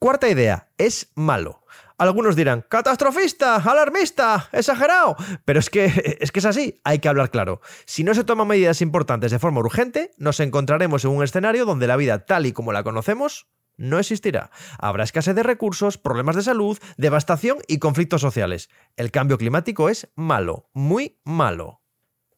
Cuarta 0.01 0.29
idea, 0.29 0.73
es 0.79 1.13
malo. 1.15 1.63
Algunos 2.01 2.35
dirán, 2.35 2.65
catastrofista, 2.67 3.57
alarmista, 3.57 4.49
exagerado. 4.53 5.17
Pero 5.45 5.61
es 5.61 5.69
que, 5.69 5.85
es 6.21 6.33
que 6.33 6.39
es 6.39 6.47
así, 6.47 6.81
hay 6.83 6.99
que 6.99 7.11
hablar 7.11 7.31
claro. 7.31 7.61
Si 7.85 8.05
no 8.05 8.15
se 8.15 8.25
toman 8.25 8.49
medidas 8.49 8.81
importantes 8.81 9.31
de 9.31 9.39
forma 9.39 9.61
urgente, 9.61 10.11
nos 10.17 10.41
encontraremos 10.41 11.05
en 11.05 11.11
un 11.11 11.23
escenario 11.23 11.67
donde 11.67 11.87
la 11.87 11.97
vida 11.97 12.25
tal 12.25 12.47
y 12.47 12.53
como 12.53 12.73
la 12.73 12.83
conocemos 12.85 13.49
no 13.77 13.99
existirá. 13.99 14.51
Habrá 14.79 15.05
escasez 15.05 15.35
de 15.35 15.43
recursos, 15.43 15.99
problemas 15.99 16.37
de 16.37 16.43
salud, 16.43 16.79
devastación 16.97 17.59
y 17.69 17.81
conflictos 17.81 18.23
sociales. 18.23 18.71
El 18.97 19.11
cambio 19.11 19.37
climático 19.37 19.91
es 19.91 20.09
malo, 20.15 20.71
muy 20.73 21.21
malo. 21.23 21.83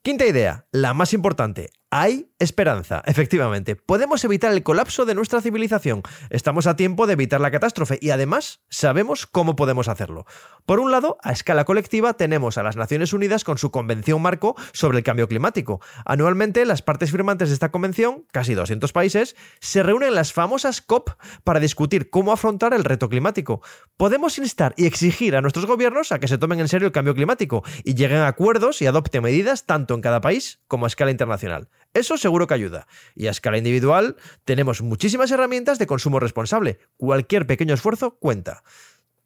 Quinta 0.02 0.26
idea, 0.26 0.66
la 0.72 0.92
más 0.92 1.12
importante. 1.12 1.70
Hay 1.94 2.32
esperanza, 2.38 3.02
efectivamente. 3.04 3.76
Podemos 3.76 4.24
evitar 4.24 4.50
el 4.50 4.62
colapso 4.62 5.04
de 5.04 5.14
nuestra 5.14 5.42
civilización. 5.42 6.00
Estamos 6.30 6.66
a 6.66 6.74
tiempo 6.74 7.06
de 7.06 7.12
evitar 7.12 7.38
la 7.42 7.50
catástrofe 7.50 7.98
y 8.00 8.08
además 8.08 8.62
sabemos 8.70 9.26
cómo 9.26 9.56
podemos 9.56 9.88
hacerlo. 9.88 10.24
Por 10.64 10.80
un 10.80 10.90
lado, 10.90 11.18
a 11.22 11.32
escala 11.32 11.66
colectiva 11.66 12.14
tenemos 12.14 12.56
a 12.56 12.62
las 12.62 12.76
Naciones 12.76 13.12
Unidas 13.12 13.44
con 13.44 13.58
su 13.58 13.70
Convención 13.70 14.22
Marco 14.22 14.56
sobre 14.72 14.96
el 14.96 15.04
Cambio 15.04 15.28
Climático. 15.28 15.82
Anualmente, 16.06 16.64
las 16.64 16.80
partes 16.80 17.10
firmantes 17.10 17.50
de 17.50 17.54
esta 17.54 17.70
convención, 17.70 18.24
casi 18.32 18.54
200 18.54 18.90
países, 18.90 19.36
se 19.60 19.82
reúnen 19.82 20.08
en 20.08 20.14
las 20.14 20.32
famosas 20.32 20.80
COP 20.80 21.10
para 21.44 21.60
discutir 21.60 22.08
cómo 22.08 22.32
afrontar 22.32 22.72
el 22.72 22.84
reto 22.84 23.10
climático. 23.10 23.60
Podemos 23.98 24.38
instar 24.38 24.72
y 24.78 24.86
exigir 24.86 25.36
a 25.36 25.42
nuestros 25.42 25.66
gobiernos 25.66 26.10
a 26.10 26.18
que 26.18 26.28
se 26.28 26.38
tomen 26.38 26.60
en 26.60 26.68
serio 26.68 26.86
el 26.86 26.92
cambio 26.92 27.14
climático 27.14 27.62
y 27.84 27.96
lleguen 27.96 28.20
a 28.20 28.28
acuerdos 28.28 28.80
y 28.80 28.86
adopten 28.86 29.22
medidas 29.22 29.66
tanto 29.66 29.94
en 29.94 30.00
cada 30.00 30.22
país 30.22 30.60
como 30.68 30.86
a 30.86 30.88
escala 30.88 31.10
internacional. 31.10 31.68
Eso 31.94 32.16
seguro 32.16 32.46
que 32.46 32.54
ayuda. 32.54 32.86
Y 33.14 33.26
a 33.26 33.30
escala 33.30 33.58
individual 33.58 34.16
tenemos 34.44 34.82
muchísimas 34.82 35.30
herramientas 35.30 35.78
de 35.78 35.86
consumo 35.86 36.20
responsable. 36.20 36.78
Cualquier 36.96 37.46
pequeño 37.46 37.74
esfuerzo 37.74 38.18
cuenta. 38.18 38.62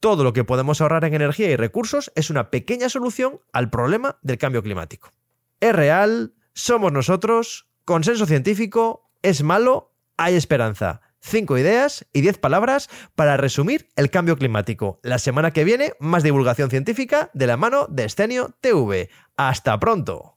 Todo 0.00 0.24
lo 0.24 0.32
que 0.32 0.44
podemos 0.44 0.80
ahorrar 0.80 1.04
en 1.04 1.14
energía 1.14 1.50
y 1.50 1.56
recursos 1.56 2.12
es 2.14 2.30
una 2.30 2.50
pequeña 2.50 2.88
solución 2.88 3.40
al 3.52 3.70
problema 3.70 4.18
del 4.22 4.38
cambio 4.38 4.62
climático. 4.62 5.12
Es 5.60 5.74
real, 5.74 6.34
somos 6.52 6.92
nosotros, 6.92 7.68
consenso 7.84 8.26
científico, 8.26 9.10
es 9.22 9.42
malo, 9.42 9.94
hay 10.16 10.34
esperanza. 10.34 11.00
Cinco 11.20 11.58
ideas 11.58 12.06
y 12.12 12.20
diez 12.20 12.38
palabras 12.38 12.88
para 13.14 13.36
resumir 13.36 13.88
el 13.96 14.10
cambio 14.10 14.36
climático. 14.36 15.00
La 15.02 15.18
semana 15.18 15.52
que 15.52 15.64
viene, 15.64 15.94
más 15.98 16.22
divulgación 16.22 16.70
científica 16.70 17.30
de 17.32 17.46
la 17.46 17.56
mano 17.56 17.86
de 17.88 18.04
Estenio 18.04 18.54
TV. 18.60 19.08
¡Hasta 19.36 19.78
pronto! 19.80 20.35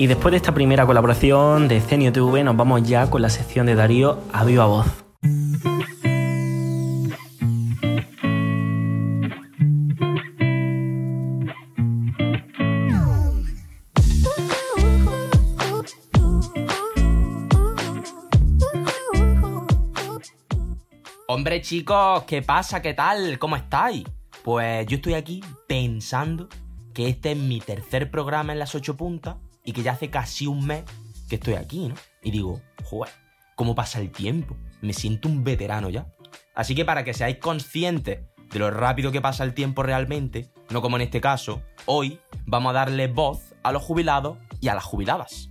Y 0.00 0.06
después 0.06 0.30
de 0.32 0.38
esta 0.38 0.54
primera 0.54 0.86
colaboración 0.86 1.68
de 1.68 1.78
Cenio 1.82 2.10
TV, 2.10 2.42
nos 2.42 2.56
vamos 2.56 2.88
ya 2.88 3.10
con 3.10 3.20
la 3.20 3.28
sección 3.28 3.66
de 3.66 3.74
Darío 3.74 4.18
a 4.32 4.44
viva 4.46 4.64
voz. 4.64 4.86
Hombre 21.26 21.60
chicos, 21.60 22.22
¿qué 22.22 22.40
pasa? 22.40 22.80
¿Qué 22.80 22.94
tal? 22.94 23.38
¿Cómo 23.38 23.56
estáis? 23.56 24.04
Pues 24.42 24.86
yo 24.86 24.96
estoy 24.96 25.12
aquí 25.12 25.44
pensando 25.68 26.48
que 26.94 27.10
este 27.10 27.32
es 27.32 27.36
mi 27.36 27.60
tercer 27.60 28.10
programa 28.10 28.54
en 28.54 28.60
las 28.60 28.74
ocho 28.74 28.96
puntas 28.96 29.36
y 29.64 29.72
que 29.72 29.82
ya 29.82 29.92
hace 29.92 30.10
casi 30.10 30.46
un 30.46 30.66
mes 30.66 30.84
que 31.28 31.36
estoy 31.36 31.54
aquí, 31.54 31.88
¿no? 31.88 31.94
Y 32.22 32.30
digo, 32.30 32.60
joder, 32.84 33.12
¿cómo 33.54 33.74
pasa 33.74 34.00
el 34.00 34.10
tiempo? 34.10 34.56
Me 34.80 34.92
siento 34.92 35.28
un 35.28 35.44
veterano 35.44 35.90
ya. 35.90 36.06
Así 36.54 36.74
que 36.74 36.84
para 36.84 37.04
que 37.04 37.14
seáis 37.14 37.38
conscientes 37.38 38.20
de 38.50 38.58
lo 38.58 38.70
rápido 38.70 39.12
que 39.12 39.20
pasa 39.20 39.44
el 39.44 39.54
tiempo 39.54 39.82
realmente, 39.82 40.50
no 40.70 40.82
como 40.82 40.96
en 40.96 41.02
este 41.02 41.20
caso, 41.20 41.62
hoy 41.86 42.20
vamos 42.46 42.70
a 42.70 42.74
darle 42.74 43.06
voz 43.06 43.54
a 43.62 43.72
los 43.72 43.82
jubilados 43.82 44.38
y 44.60 44.68
a 44.68 44.74
las 44.74 44.84
jubiladas. 44.84 45.49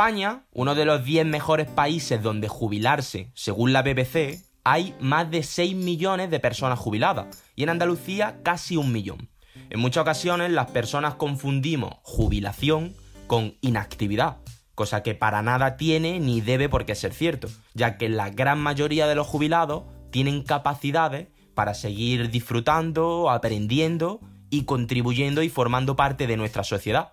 España, 0.00 0.46
uno 0.52 0.74
de 0.74 0.86
los 0.86 1.04
10 1.04 1.26
mejores 1.26 1.68
países 1.68 2.22
donde 2.22 2.48
jubilarse, 2.48 3.30
según 3.34 3.74
la 3.74 3.82
BBC, 3.82 4.42
hay 4.64 4.94
más 4.98 5.30
de 5.30 5.42
6 5.42 5.76
millones 5.76 6.30
de 6.30 6.40
personas 6.40 6.78
jubiladas 6.78 7.26
y 7.54 7.64
en 7.64 7.68
Andalucía 7.68 8.40
casi 8.42 8.78
un 8.78 8.92
millón. 8.92 9.28
En 9.68 9.78
muchas 9.78 10.00
ocasiones 10.00 10.52
las 10.52 10.70
personas 10.70 11.16
confundimos 11.16 11.96
jubilación 12.02 12.94
con 13.26 13.58
inactividad, 13.60 14.38
cosa 14.74 15.02
que 15.02 15.14
para 15.14 15.42
nada 15.42 15.76
tiene 15.76 16.18
ni 16.18 16.40
debe 16.40 16.70
por 16.70 16.86
qué 16.86 16.94
ser 16.94 17.12
cierto, 17.12 17.48
ya 17.74 17.98
que 17.98 18.08
la 18.08 18.30
gran 18.30 18.58
mayoría 18.58 19.06
de 19.06 19.16
los 19.16 19.26
jubilados 19.26 19.82
tienen 20.10 20.44
capacidades 20.44 21.28
para 21.54 21.74
seguir 21.74 22.30
disfrutando, 22.30 23.28
aprendiendo 23.28 24.20
y 24.48 24.64
contribuyendo 24.64 25.42
y 25.42 25.50
formando 25.50 25.94
parte 25.94 26.26
de 26.26 26.38
nuestra 26.38 26.64
sociedad. 26.64 27.12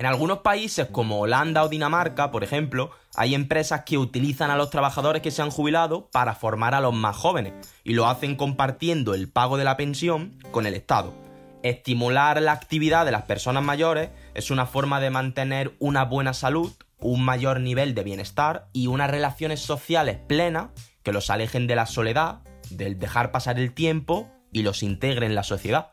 En 0.00 0.06
algunos 0.06 0.38
países 0.38 0.86
como 0.86 1.20
Holanda 1.20 1.62
o 1.62 1.68
Dinamarca, 1.68 2.30
por 2.30 2.42
ejemplo, 2.42 2.90
hay 3.16 3.34
empresas 3.34 3.82
que 3.84 3.98
utilizan 3.98 4.50
a 4.50 4.56
los 4.56 4.70
trabajadores 4.70 5.20
que 5.20 5.30
se 5.30 5.42
han 5.42 5.50
jubilado 5.50 6.08
para 6.10 6.34
formar 6.34 6.74
a 6.74 6.80
los 6.80 6.94
más 6.94 7.14
jóvenes 7.14 7.52
y 7.84 7.92
lo 7.92 8.06
hacen 8.06 8.34
compartiendo 8.34 9.12
el 9.12 9.28
pago 9.28 9.58
de 9.58 9.64
la 9.64 9.76
pensión 9.76 10.38
con 10.52 10.64
el 10.64 10.72
Estado. 10.72 11.12
Estimular 11.62 12.40
la 12.40 12.52
actividad 12.52 13.04
de 13.04 13.12
las 13.12 13.24
personas 13.24 13.62
mayores 13.62 14.08
es 14.32 14.50
una 14.50 14.64
forma 14.64 15.00
de 15.00 15.10
mantener 15.10 15.76
una 15.80 16.06
buena 16.06 16.32
salud, 16.32 16.72
un 16.98 17.22
mayor 17.22 17.60
nivel 17.60 17.94
de 17.94 18.02
bienestar 18.02 18.68
y 18.72 18.86
unas 18.86 19.10
relaciones 19.10 19.60
sociales 19.60 20.16
plenas 20.26 20.70
que 21.02 21.12
los 21.12 21.28
alejen 21.28 21.66
de 21.66 21.76
la 21.76 21.84
soledad, 21.84 22.40
del 22.70 22.98
dejar 22.98 23.32
pasar 23.32 23.58
el 23.58 23.74
tiempo 23.74 24.30
y 24.50 24.62
los 24.62 24.82
integren 24.82 25.24
en 25.24 25.34
la 25.34 25.42
sociedad. 25.42 25.92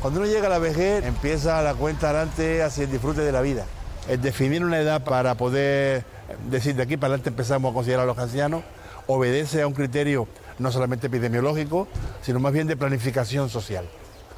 Cuando 0.00 0.20
uno 0.20 0.28
llega 0.28 0.46
a 0.46 0.50
la 0.50 0.58
vejez, 0.58 1.04
empieza 1.04 1.60
la 1.60 1.74
cuenta 1.74 2.08
adelante 2.08 2.62
hacia 2.62 2.84
el 2.84 2.90
disfrute 2.90 3.20
de 3.20 3.32
la 3.32 3.42
vida. 3.42 3.66
El 4.08 4.22
definir 4.22 4.64
una 4.64 4.80
edad 4.80 5.04
para 5.04 5.34
poder 5.34 6.04
decir 6.48 6.74
de 6.74 6.84
aquí 6.84 6.96
para 6.96 7.08
adelante 7.08 7.28
empezamos 7.28 7.70
a 7.70 7.74
considerar 7.74 8.04
a 8.04 8.06
los 8.06 8.18
ancianos 8.18 8.62
obedece 9.06 9.60
a 9.60 9.66
un 9.66 9.74
criterio 9.74 10.28
no 10.58 10.70
solamente 10.70 11.08
epidemiológico, 11.08 11.88
sino 12.22 12.38
más 12.38 12.52
bien 12.52 12.66
de 12.66 12.76
planificación 12.76 13.50
social. 13.50 13.84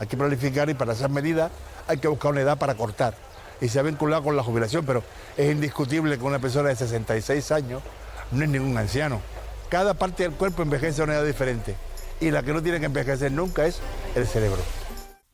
Hay 0.01 0.07
que 0.07 0.17
planificar 0.17 0.69
y 0.71 0.75
para 0.75 0.95
esas 0.95 1.11
medidas 1.11 1.53
hay 1.87 1.99
que 1.99 2.09
buscar 2.09 2.33
una 2.33 2.41
edad 2.41 2.59
para 2.59 2.75
cortar. 2.75 3.15
Y 3.61 3.69
se 3.69 3.79
ha 3.79 3.83
vinculado 3.83 4.25
con 4.25 4.37
la 4.37 4.43
jubilación, 4.43 4.85
pero 4.85 5.05
es 5.37 5.53
indiscutible 5.53 6.19
que 6.19 6.25
una 6.25 6.41
persona 6.41 6.71
de 6.71 6.77
66 6.77 7.53
años 7.53 7.83
no 8.33 8.43
es 8.43 8.51
ningún 8.51 8.77
anciano. 8.77 9.21
Cada 9.69 9.95
parte 9.95 10.25
del 10.25 10.33
cuerpo 10.33 10.63
envejece 10.63 11.03
a 11.03 11.05
una 11.05 11.15
edad 11.15 11.25
diferente. 11.25 11.77
Y 12.21 12.31
la 12.31 12.43
que 12.43 12.53
no 12.53 12.63
tiene 12.63 12.81
que 12.81 12.87
envejecer 12.87 13.31
nunca 13.31 13.67
es 13.67 13.79
el 14.17 14.27
cerebro. 14.27 14.82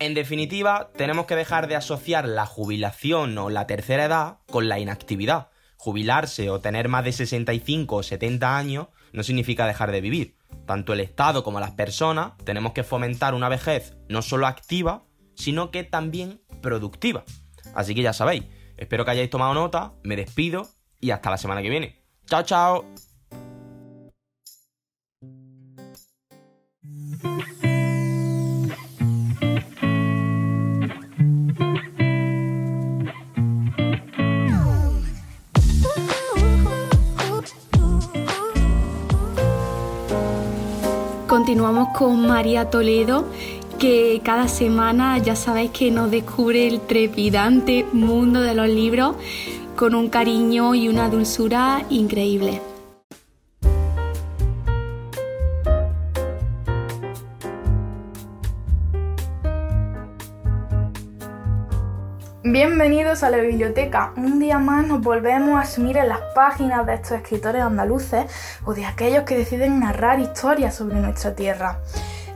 En 0.00 0.14
definitiva, 0.14 0.90
tenemos 0.96 1.26
que 1.26 1.34
dejar 1.34 1.66
de 1.66 1.74
asociar 1.74 2.28
la 2.28 2.46
jubilación 2.46 3.36
o 3.36 3.50
la 3.50 3.66
tercera 3.66 4.04
edad 4.04 4.38
con 4.46 4.68
la 4.68 4.78
inactividad. 4.78 5.48
Jubilarse 5.76 6.50
o 6.50 6.60
tener 6.60 6.88
más 6.88 7.04
de 7.04 7.12
65 7.12 7.96
o 7.96 8.02
70 8.02 8.56
años 8.56 8.88
no 9.12 9.24
significa 9.24 9.66
dejar 9.66 9.90
de 9.90 10.00
vivir. 10.00 10.36
Tanto 10.66 10.92
el 10.92 11.00
Estado 11.00 11.42
como 11.42 11.58
las 11.58 11.72
personas 11.72 12.32
tenemos 12.44 12.72
que 12.72 12.84
fomentar 12.84 13.34
una 13.34 13.48
vejez 13.48 13.96
no 14.08 14.22
solo 14.22 14.46
activa, 14.46 15.04
sino 15.34 15.72
que 15.72 15.82
también 15.82 16.42
productiva. 16.62 17.24
Así 17.74 17.94
que 17.94 18.02
ya 18.02 18.12
sabéis, 18.12 18.44
espero 18.76 19.04
que 19.04 19.10
hayáis 19.10 19.30
tomado 19.30 19.54
nota, 19.54 19.94
me 20.04 20.14
despido 20.14 20.68
y 21.00 21.10
hasta 21.10 21.30
la 21.30 21.38
semana 21.38 21.62
que 21.62 21.70
viene. 21.70 22.04
Chao, 22.26 22.42
chao. 22.42 23.07
Continuamos 41.48 41.88
con 41.96 42.26
María 42.26 42.68
Toledo, 42.68 43.24
que 43.78 44.20
cada 44.22 44.48
semana 44.48 45.16
ya 45.16 45.34
sabéis 45.34 45.70
que 45.70 45.90
nos 45.90 46.10
descubre 46.10 46.66
el 46.66 46.82
trepidante 46.82 47.86
mundo 47.90 48.42
de 48.42 48.52
los 48.54 48.68
libros 48.68 49.16
con 49.74 49.94
un 49.94 50.10
cariño 50.10 50.74
y 50.74 50.88
una 50.88 51.08
dulzura 51.08 51.86
increíble. 51.88 52.67
Bienvenidos 62.50 63.24
a 63.24 63.28
la 63.28 63.36
biblioteca. 63.36 64.14
Un 64.16 64.38
día 64.38 64.58
más 64.58 64.86
nos 64.86 65.02
volvemos 65.02 65.60
a 65.60 65.66
sumir 65.66 65.98
en 65.98 66.08
las 66.08 66.20
páginas 66.34 66.86
de 66.86 66.94
estos 66.94 67.12
escritores 67.12 67.60
andaluces 67.60 68.24
o 68.64 68.72
de 68.72 68.86
aquellos 68.86 69.24
que 69.24 69.36
deciden 69.36 69.80
narrar 69.80 70.18
historias 70.18 70.74
sobre 70.74 70.96
nuestra 70.96 71.34
tierra. 71.34 71.80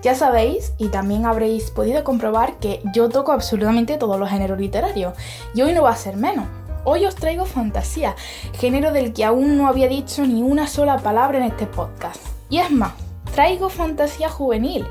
Ya 0.03 0.15
sabéis, 0.15 0.75
y 0.77 0.89
también 0.89 1.25
habréis 1.25 1.71
podido 1.71 2.05
comprobar 2.05 2.59
que 2.59 2.83
yo 2.95 3.09
toco 3.09 3.33
absolutamente 3.33 3.97
todos 3.97 4.21
los 4.21 4.29
géneros 4.29 4.59
literarios, 4.59 5.15
y 5.55 5.63
hoy 5.63 5.73
no 5.73 5.85
va 5.85 5.93
a 5.93 5.97
ser 5.97 6.19
menos. 6.19 6.45
Hoy 6.85 7.07
os 7.07 7.15
traigo 7.15 7.47
fantasía, 7.47 8.15
género 8.53 8.93
del 8.93 9.15
que 9.15 9.25
aún 9.25 9.57
no 9.57 9.67
había 9.67 9.89
dicho 9.89 10.27
ni 10.27 10.43
una 10.43 10.67
sola 10.67 10.99
palabra 10.99 11.39
en 11.39 11.45
este 11.45 11.65
podcast. 11.65 12.21
Y 12.51 12.59
es 12.59 12.71
más, 12.71 12.93
traigo 13.35 13.71
fantasía 13.71 14.29
juvenil. 14.29 14.87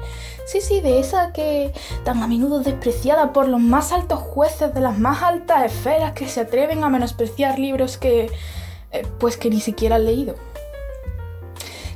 Sí, 0.45 0.61
sí, 0.61 0.81
de 0.81 0.99
esa 0.99 1.31
que 1.31 1.73
tan 2.03 2.21
a 2.21 2.27
menudo 2.27 2.59
despreciada 2.59 3.31
por 3.33 3.47
los 3.47 3.61
más 3.61 3.91
altos 3.91 4.19
jueces 4.19 4.73
de 4.73 4.81
las 4.81 4.97
más 4.97 5.23
altas 5.23 5.65
esferas 5.65 6.13
que 6.13 6.27
se 6.27 6.41
atreven 6.41 6.83
a 6.83 6.89
menospreciar 6.89 7.59
libros 7.59 7.97
que... 7.97 8.29
Eh, 8.91 9.07
pues 9.19 9.37
que 9.37 9.49
ni 9.49 9.61
siquiera 9.61 9.95
han 9.95 10.05
leído. 10.05 10.35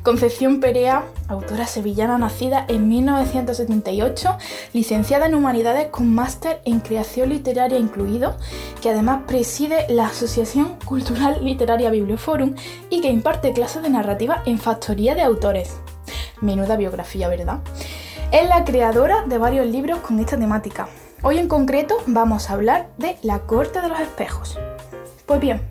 Concepción 0.05 0.59
Perea, 0.59 1.03
autora 1.27 1.65
sevillana 1.65 2.19
nacida 2.19 2.63
en 2.67 2.87
1978, 2.87 4.37
licenciada 4.71 5.25
en 5.25 5.33
Humanidades 5.33 5.87
con 5.87 6.13
máster 6.13 6.61
en 6.63 6.79
Creación 6.79 7.29
Literaria 7.29 7.79
incluido, 7.79 8.37
que 8.83 8.91
además 8.91 9.23
preside 9.25 9.87
la 9.89 10.05
Asociación 10.05 10.77
Cultural 10.85 11.43
Literaria 11.43 11.89
Biblioforum 11.89 12.53
y 12.91 13.01
que 13.01 13.09
imparte 13.09 13.51
clases 13.51 13.81
de 13.81 13.89
narrativa 13.89 14.43
en 14.45 14.59
Factoría 14.59 15.15
de 15.15 15.23
Autores. 15.23 15.77
Menuda 16.39 16.77
biografía, 16.77 17.27
¿verdad? 17.27 17.61
Es 18.35 18.49
la 18.49 18.65
creadora 18.65 19.23
de 19.25 19.37
varios 19.37 19.65
libros 19.65 19.99
con 19.99 20.19
esta 20.19 20.35
temática. 20.37 20.89
Hoy 21.23 21.37
en 21.37 21.47
concreto 21.47 21.95
vamos 22.05 22.49
a 22.49 22.53
hablar 22.55 22.89
de 22.97 23.15
La 23.21 23.39
Corte 23.39 23.79
de 23.79 23.87
los 23.87 23.97
Espejos. 23.97 24.59
Pues 25.25 25.39
bien, 25.39 25.61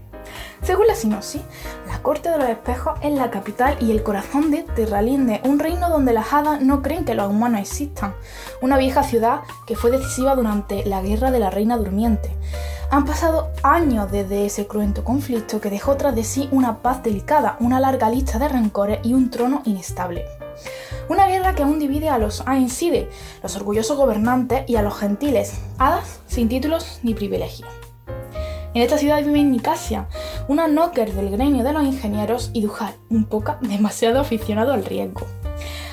según 0.62 0.86
la 0.86 0.94
sinopsis, 0.94 1.42
la 1.86 2.00
Corte 2.00 2.30
de 2.30 2.38
los 2.38 2.48
Espejos 2.48 2.98
es 3.02 3.12
la 3.12 3.30
capital 3.30 3.76
y 3.82 3.90
el 3.90 4.02
corazón 4.02 4.50
de 4.50 4.62
Terralinde, 4.62 5.42
un 5.44 5.58
reino 5.58 5.90
donde 5.90 6.14
las 6.14 6.32
hadas 6.32 6.62
no 6.62 6.80
creen 6.80 7.04
que 7.04 7.14
los 7.14 7.28
humanos 7.28 7.60
existan, 7.60 8.14
una 8.62 8.78
vieja 8.78 9.02
ciudad 9.02 9.40
que 9.66 9.76
fue 9.76 9.90
decisiva 9.90 10.34
durante 10.34 10.86
la 10.86 11.02
guerra 11.02 11.30
de 11.30 11.40
la 11.40 11.50
Reina 11.50 11.76
Durmiente. 11.76 12.34
Han 12.90 13.04
pasado 13.04 13.50
años 13.62 14.10
desde 14.10 14.46
ese 14.46 14.66
cruento 14.66 15.04
conflicto 15.04 15.60
que 15.60 15.68
dejó 15.68 15.98
tras 15.98 16.14
de 16.14 16.24
sí 16.24 16.48
una 16.50 16.78
paz 16.78 17.02
delicada, 17.02 17.58
una 17.60 17.78
larga 17.78 18.08
lista 18.08 18.38
de 18.38 18.48
rencores 18.48 19.00
y 19.02 19.12
un 19.12 19.30
trono 19.30 19.60
inestable. 19.66 20.24
Una 21.08 21.26
guerra 21.26 21.54
que 21.54 21.62
aún 21.62 21.78
divide 21.78 22.08
a 22.08 22.18
los 22.18 22.42
Ainside, 22.46 23.08
los 23.42 23.56
orgullosos 23.56 23.96
gobernantes, 23.96 24.64
y 24.66 24.76
a 24.76 24.82
los 24.82 24.94
gentiles, 24.94 25.60
hadas 25.78 26.20
sin 26.26 26.48
títulos 26.48 27.00
ni 27.02 27.14
privilegios. 27.14 27.68
En 28.72 28.82
esta 28.82 28.98
ciudad 28.98 29.22
vive 29.22 29.44
Nicasia, 29.44 30.08
una 30.48 30.66
knocker 30.66 31.12
del 31.12 31.30
gremio 31.30 31.62
de 31.62 31.72
los 31.72 31.84
ingenieros, 31.84 32.50
y 32.54 32.62
Dujal, 32.62 32.94
un 33.10 33.24
poco 33.26 33.56
demasiado 33.60 34.20
aficionado 34.20 34.72
al 34.72 34.84
riesgo. 34.84 35.26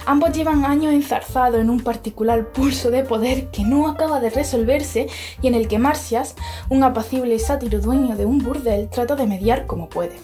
Ambos 0.06 0.32
llevan 0.32 0.66
años 0.66 0.94
enzarzados 0.94 1.60
en 1.60 1.70
un 1.70 1.82
particular 1.82 2.48
pulso 2.48 2.90
de 2.90 3.04
poder 3.04 3.52
que 3.52 3.64
no 3.64 3.88
acaba 3.88 4.20
de 4.20 4.32
resolverse 4.32 5.08
y 5.42 5.48
en 5.48 5.54
el 5.54 5.68
que 5.68 5.78
Marcias, 5.78 6.36
un 6.70 6.84
apacible 6.84 7.38
sátiro 7.38 7.80
dueño 7.80 8.16
de 8.16 8.26
un 8.26 8.40
burdel, 8.40 8.90
trata 8.90 9.16
de 9.16 9.28
mediar 9.28 9.68
como 9.68 9.90
puede. 9.90 10.18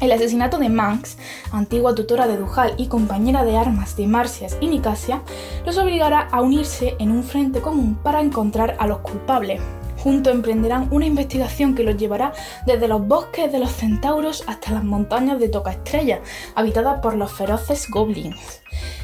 El 0.00 0.12
asesinato 0.12 0.56
de 0.56 0.70
Manx, 0.70 1.18
antigua 1.52 1.94
tutora 1.94 2.26
de 2.26 2.38
Dujal 2.38 2.72
y 2.78 2.86
compañera 2.86 3.44
de 3.44 3.58
armas 3.58 3.96
de 3.96 4.06
Marcias 4.06 4.56
y 4.58 4.68
Nicasia, 4.68 5.20
los 5.66 5.76
obligará 5.76 6.20
a 6.32 6.40
unirse 6.40 6.96
en 6.98 7.10
un 7.10 7.22
frente 7.22 7.60
común 7.60 7.96
para 8.02 8.22
encontrar 8.22 8.76
a 8.78 8.86
los 8.86 9.00
culpables. 9.00 9.60
Juntos 9.98 10.32
emprenderán 10.32 10.88
una 10.90 11.04
investigación 11.04 11.74
que 11.74 11.82
los 11.82 11.98
llevará 11.98 12.32
desde 12.64 12.88
los 12.88 13.06
bosques 13.06 13.52
de 13.52 13.58
los 13.58 13.72
centauros 13.72 14.42
hasta 14.46 14.72
las 14.72 14.84
montañas 14.84 15.38
de 15.38 15.50
Toca 15.50 15.72
Estrella, 15.72 16.22
habitadas 16.54 17.00
por 17.00 17.14
los 17.16 17.30
feroces 17.30 17.86
goblins. 17.90 18.62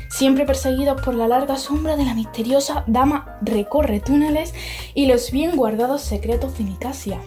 Siempre 0.09 0.47
perseguidos 0.47 1.03
por 1.03 1.15
la 1.15 1.29
larga 1.29 1.57
sombra 1.57 1.97
de 1.97 2.07
la 2.07 2.15
misteriosa 2.15 2.85
dama 2.87 3.37
recorre 3.43 4.01
túneles 4.01 4.55
y 4.95 5.07
los 5.09 5.31
bien 5.31 5.57
guardados 5.57 6.01
secretos 6.01 6.57
de 6.57 6.65
Nicasia. 6.65 7.21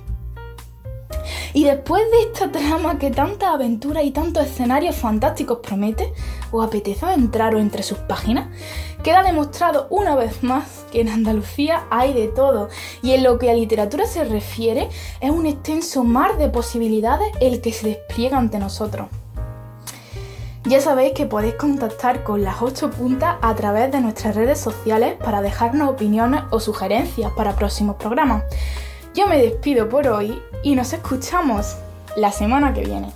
Y 1.53 1.63
después 1.63 2.03
de 2.11 2.21
esta 2.23 2.51
trama 2.51 2.97
que 2.99 3.11
tanta 3.11 3.51
aventura 3.51 4.03
y 4.03 4.11
tantos 4.11 4.45
escenarios 4.45 4.95
fantásticos 4.95 5.59
promete, 5.59 6.13
¿Os 6.51 6.65
apetece 6.65 7.05
entraros 7.13 7.61
entre 7.61 7.83
sus 7.83 7.99
páginas? 7.99 8.47
Queda 9.03 9.23
demostrado 9.23 9.87
una 9.89 10.15
vez 10.15 10.43
más 10.43 10.85
que 10.91 11.01
en 11.01 11.09
Andalucía 11.09 11.83
hay 11.91 12.13
de 12.13 12.27
todo 12.27 12.69
y 13.03 13.11
en 13.11 13.23
lo 13.23 13.37
que 13.37 13.51
a 13.51 13.53
literatura 13.53 14.05
se 14.05 14.23
refiere 14.23 14.89
es 15.21 15.29
un 15.29 15.45
extenso 15.45 16.03
mar 16.03 16.37
de 16.37 16.49
posibilidades 16.49 17.27
el 17.39 17.61
que 17.61 17.71
se 17.71 17.87
despliega 17.87 18.37
ante 18.37 18.57
nosotros. 18.57 19.07
Ya 20.65 20.81
sabéis 20.81 21.13
que 21.13 21.25
podéis 21.25 21.53
contactar 21.55 22.23
con 22.23 22.43
las 22.43 22.61
8 22.61 22.91
puntas 22.91 23.37
a 23.41 23.55
través 23.55 23.91
de 23.91 24.01
nuestras 24.01 24.35
redes 24.35 24.59
sociales 24.59 25.15
para 25.23 25.41
dejarnos 25.41 25.89
opiniones 25.89 26.43
o 26.49 26.59
sugerencias 26.59 27.31
para 27.35 27.55
próximos 27.55 27.95
programas. 27.95 28.43
Yo 29.19 29.27
me 29.27 29.37
despido 29.37 29.89
por 29.89 30.07
hoy 30.07 30.41
y 30.63 30.75
nos 30.75 30.93
escuchamos 30.93 31.75
la 32.15 32.31
semana 32.31 32.73
que 32.73 32.85
viene. 32.85 33.11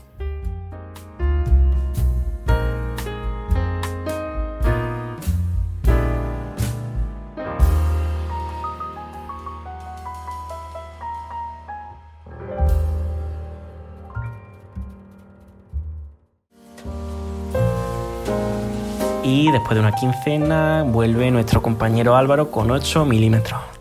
Y 19.24 19.50
después 19.54 19.76
de 19.76 19.80
una 19.80 19.94
quincena 19.94 20.84
vuelve 20.86 21.32
nuestro 21.32 21.62
compañero 21.62 22.18
Álvaro 22.18 22.52
con 22.52 22.72
8 22.72 23.06
milímetros. 23.06 23.73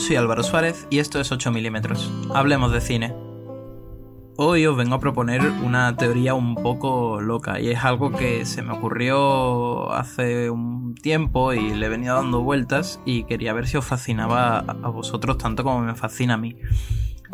Soy 0.00 0.16
Álvaro 0.16 0.42
Suárez 0.42 0.86
y 0.88 0.98
esto 0.98 1.20
es 1.20 1.30
8 1.30 1.52
milímetros. 1.52 2.10
Hablemos 2.34 2.72
de 2.72 2.80
cine. 2.80 3.14
Hoy 4.36 4.64
os 4.64 4.74
vengo 4.74 4.94
a 4.94 5.00
proponer 5.00 5.42
una 5.62 5.94
teoría 5.94 6.32
un 6.32 6.54
poco 6.54 7.20
loca 7.20 7.60
y 7.60 7.68
es 7.68 7.84
algo 7.84 8.10
que 8.10 8.46
se 8.46 8.62
me 8.62 8.72
ocurrió 8.72 9.92
hace 9.92 10.48
un 10.48 10.94
tiempo 10.94 11.52
y 11.52 11.74
le 11.74 11.90
venido 11.90 12.14
dando 12.14 12.40
vueltas 12.40 12.98
y 13.04 13.24
quería 13.24 13.52
ver 13.52 13.66
si 13.66 13.76
os 13.76 13.84
fascinaba 13.84 14.60
a 14.60 14.88
vosotros 14.88 15.36
tanto 15.36 15.64
como 15.64 15.80
me 15.80 15.94
fascina 15.94 16.34
a 16.34 16.38
mí. 16.38 16.56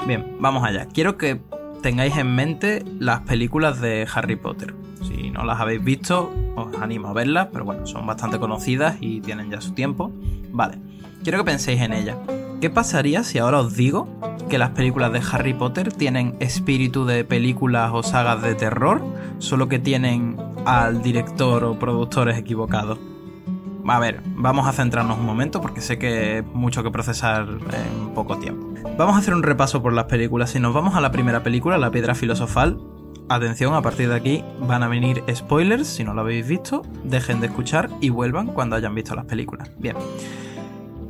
Bien, 0.04 0.36
vamos 0.40 0.64
allá. 0.64 0.86
Quiero 0.86 1.16
que 1.16 1.40
tengáis 1.82 2.16
en 2.16 2.34
mente 2.34 2.84
las 2.98 3.20
películas 3.20 3.80
de 3.80 4.08
Harry 4.12 4.34
Potter. 4.34 4.74
Si 5.02 5.30
no 5.30 5.44
las 5.44 5.60
habéis 5.60 5.84
visto, 5.84 6.32
os 6.56 6.76
animo 6.78 7.08
a 7.08 7.12
verlas, 7.12 7.48
pero 7.52 7.64
bueno, 7.64 7.86
son 7.86 8.06
bastante 8.06 8.40
conocidas 8.40 8.96
y 9.00 9.20
tienen 9.20 9.52
ya 9.52 9.60
su 9.60 9.72
tiempo. 9.72 10.10
Vale, 10.50 10.78
quiero 11.22 11.38
que 11.38 11.44
penséis 11.44 11.80
en 11.80 11.92
ellas. 11.92 12.16
¿Qué 12.60 12.70
pasaría 12.70 13.22
si 13.22 13.38
ahora 13.38 13.60
os 13.60 13.76
digo 13.76 14.08
que 14.48 14.56
las 14.56 14.70
películas 14.70 15.12
de 15.12 15.20
Harry 15.30 15.52
Potter 15.52 15.92
tienen 15.92 16.36
espíritu 16.40 17.04
de 17.04 17.22
películas 17.22 17.90
o 17.92 18.02
sagas 18.02 18.40
de 18.40 18.54
terror, 18.54 19.02
solo 19.38 19.68
que 19.68 19.78
tienen 19.78 20.36
al 20.64 21.02
director 21.02 21.64
o 21.64 21.78
productores 21.78 22.38
equivocados? 22.38 22.98
A 23.86 23.98
ver, 24.00 24.22
vamos 24.24 24.66
a 24.66 24.72
centrarnos 24.72 25.18
un 25.18 25.26
momento 25.26 25.60
porque 25.60 25.82
sé 25.82 25.98
que 25.98 26.42
mucho 26.54 26.82
que 26.82 26.90
procesar 26.90 27.46
en 27.46 28.14
poco 28.14 28.38
tiempo. 28.38 28.66
Vamos 28.96 29.16
a 29.16 29.18
hacer 29.18 29.34
un 29.34 29.42
repaso 29.42 29.82
por 29.82 29.92
las 29.92 30.06
películas. 30.06 30.50
Si 30.50 30.58
nos 30.58 30.72
vamos 30.72 30.94
a 30.94 31.02
la 31.02 31.12
primera 31.12 31.42
película, 31.42 31.76
La 31.76 31.90
Piedra 31.90 32.14
Filosofal, 32.14 32.78
atención, 33.28 33.74
a 33.74 33.82
partir 33.82 34.08
de 34.08 34.14
aquí 34.14 34.44
van 34.60 34.82
a 34.82 34.88
venir 34.88 35.22
spoilers. 35.32 35.86
Si 35.86 36.04
no 36.04 36.14
lo 36.14 36.22
habéis 36.22 36.48
visto, 36.48 36.82
dejen 37.04 37.40
de 37.40 37.48
escuchar 37.48 37.90
y 38.00 38.08
vuelvan 38.08 38.46
cuando 38.46 38.76
hayan 38.76 38.94
visto 38.94 39.14
las 39.14 39.26
películas. 39.26 39.70
Bien. 39.78 39.94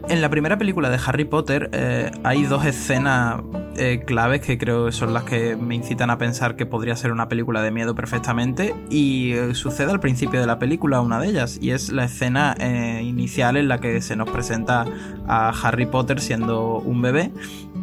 En 0.09 0.21
la 0.21 0.31
primera 0.31 0.57
película 0.57 0.89
de 0.89 1.01
Harry 1.05 1.25
Potter 1.25 1.69
eh, 1.73 2.13
hay 2.23 2.45
dos 2.45 2.65
escenas 2.65 3.41
eh, 3.75 4.05
claves 4.07 4.41
que 4.41 4.57
creo 4.57 4.93
son 4.93 5.13
las 5.13 5.25
que 5.25 5.57
me 5.57 5.75
incitan 5.75 6.11
a 6.11 6.17
pensar 6.17 6.55
que 6.55 6.65
podría 6.65 6.95
ser 6.95 7.11
una 7.11 7.29
película 7.29 7.61
de 7.61 7.73
miedo 7.73 7.97
perfectamente 7.97 8.73
y 8.89 9.33
eh, 9.33 9.55
sucede 9.57 9.91
al 9.91 9.99
principio 9.99 10.39
de 10.39 10.47
la 10.47 10.61
película 10.61 11.01
una 11.01 11.19
de 11.19 11.27
ellas 11.27 11.59
y 11.61 11.73
es 11.73 11.91
la 11.91 12.05
escena 12.05 12.55
inicial 13.03 13.57
en 13.57 13.67
la 13.67 13.81
que 13.81 14.01
se 14.01 14.15
nos 14.15 14.31
presenta 14.31 14.85
a 15.27 15.49
Harry 15.49 15.87
Potter 15.87 16.21
siendo 16.21 16.79
un 16.79 17.03
bebé 17.03 17.33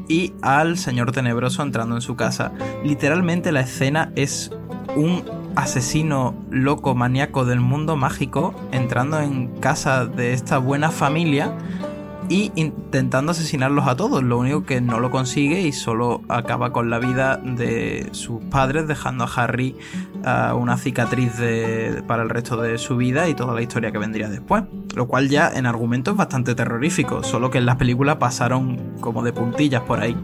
y 0.07 0.33
al 0.41 0.77
señor 0.77 1.11
tenebroso 1.11 1.61
entrando 1.61 1.95
en 1.95 2.01
su 2.01 2.15
casa. 2.15 2.53
Literalmente 2.85 3.51
la 3.51 3.61
escena 3.61 4.13
es 4.15 4.49
un 4.95 5.23
asesino 5.55 6.35
loco 6.49 6.95
maníaco 6.95 7.43
del 7.43 7.59
mundo 7.59 7.97
mágico 7.97 8.55
entrando 8.71 9.19
en 9.19 9.47
casa 9.59 10.05
de 10.05 10.31
esta 10.31 10.57
buena 10.57 10.89
familia 10.89 11.53
y 12.29 12.51
intentando 12.55 13.31
asesinarlos 13.31 13.87
a 13.87 13.95
todos. 13.95 14.23
Lo 14.23 14.37
único 14.37 14.63
que 14.63 14.81
no 14.81 14.99
lo 14.99 15.11
consigue 15.11 15.61
y 15.61 15.71
solo 15.71 16.21
acaba 16.29 16.71
con 16.71 16.89
la 16.89 16.99
vida 16.99 17.37
de 17.37 18.09
sus 18.11 18.41
padres, 18.45 18.87
dejando 18.87 19.23
a 19.23 19.27
Harry 19.27 19.75
una 20.55 20.77
cicatriz 20.77 21.33
para 22.07 22.23
el 22.23 22.29
resto 22.29 22.57
de 22.57 22.77
su 22.77 22.97
vida 22.97 23.27
y 23.29 23.33
toda 23.33 23.53
la 23.53 23.61
historia 23.61 23.91
que 23.91 23.97
vendría 23.97 24.29
después. 24.29 24.63
Lo 24.95 25.07
cual 25.07 25.29
ya 25.29 25.51
en 25.53 25.65
argumento 25.65 26.11
es 26.11 26.17
bastante 26.17 26.55
terrorífico, 26.55 27.23
solo 27.23 27.49
que 27.51 27.57
en 27.57 27.65
las 27.65 27.75
películas 27.75 28.17
pasaron 28.17 28.95
como 28.99 29.23
de 29.23 29.33
puntillas 29.33 29.81
por 29.81 29.99
ahí. 29.99 30.15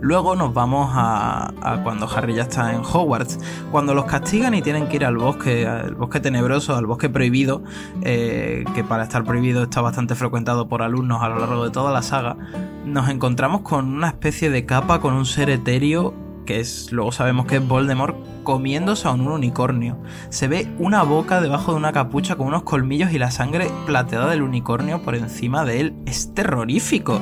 Luego 0.00 0.36
nos 0.36 0.54
vamos 0.54 0.90
a, 0.92 1.52
cuando 1.82 2.08
Harry 2.08 2.34
ya 2.34 2.42
está 2.42 2.72
en 2.72 2.82
Hogwarts, 2.82 3.40
cuando 3.72 3.94
los 3.94 4.04
castigan 4.04 4.54
y 4.54 4.62
tienen 4.62 4.88
que 4.88 4.96
ir 4.96 5.04
al 5.04 5.16
bosque, 5.16 5.66
al 5.66 5.94
bosque 5.94 6.20
tenebroso, 6.20 6.76
al 6.76 6.86
bosque 6.86 7.08
prohibido, 7.08 7.62
eh, 8.02 8.64
que 8.74 8.84
para 8.84 9.02
estar 9.02 9.24
prohibido 9.24 9.64
está 9.64 9.80
bastante 9.80 10.14
frecuentado 10.14 10.68
por 10.68 10.82
alumnos 10.82 11.22
a 11.22 11.28
lo 11.28 11.40
largo 11.40 11.64
de 11.64 11.70
toda 11.70 11.92
la 11.92 12.02
saga, 12.02 12.36
nos 12.84 13.08
encontramos 13.08 13.62
con 13.62 13.88
una 13.88 14.08
especie 14.08 14.50
de 14.50 14.64
capa 14.64 15.00
con 15.00 15.14
un 15.14 15.26
ser 15.26 15.50
etéreo 15.50 16.14
que 16.48 16.60
es, 16.60 16.92
luego 16.92 17.12
sabemos 17.12 17.44
que 17.44 17.56
es 17.56 17.68
Voldemort, 17.68 18.16
comiéndose 18.42 19.06
a 19.06 19.10
un 19.10 19.28
unicornio. 19.28 19.98
Se 20.30 20.48
ve 20.48 20.66
una 20.78 21.02
boca 21.02 21.42
debajo 21.42 21.72
de 21.72 21.76
una 21.76 21.92
capucha 21.92 22.36
con 22.36 22.46
unos 22.46 22.62
colmillos 22.62 23.12
y 23.12 23.18
la 23.18 23.30
sangre 23.30 23.70
plateada 23.84 24.30
del 24.30 24.40
unicornio 24.40 25.02
por 25.02 25.14
encima 25.14 25.66
de 25.66 25.80
él. 25.80 25.94
Es 26.06 26.32
terrorífico. 26.32 27.20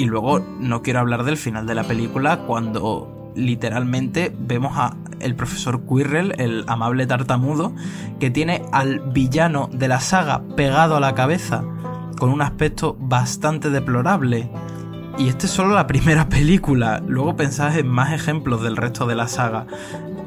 Y 0.00 0.06
luego 0.06 0.38
no 0.38 0.80
quiero 0.80 1.00
hablar 1.00 1.24
del 1.24 1.36
final 1.36 1.66
de 1.66 1.74
la 1.74 1.84
película 1.84 2.38
cuando 2.46 3.32
literalmente 3.36 4.34
vemos 4.34 4.72
a 4.78 4.96
el 5.20 5.34
profesor 5.34 5.82
Quirrell, 5.86 6.32
el 6.38 6.64
amable 6.68 7.06
tartamudo, 7.06 7.74
que 8.18 8.30
tiene 8.30 8.62
al 8.72 9.00
villano 9.00 9.68
de 9.70 9.88
la 9.88 10.00
saga 10.00 10.40
pegado 10.56 10.96
a 10.96 11.00
la 11.00 11.14
cabeza 11.14 11.62
con 12.18 12.30
un 12.30 12.40
aspecto 12.40 12.96
bastante 12.98 13.68
deplorable. 13.68 14.48
Y 15.18 15.28
esta 15.28 15.44
es 15.44 15.52
solo 15.52 15.74
la 15.74 15.86
primera 15.86 16.28
película, 16.30 17.02
luego 17.06 17.36
pensad 17.36 17.76
en 17.76 17.86
más 17.86 18.14
ejemplos 18.14 18.62
del 18.62 18.78
resto 18.78 19.06
de 19.06 19.16
la 19.16 19.28
saga 19.28 19.66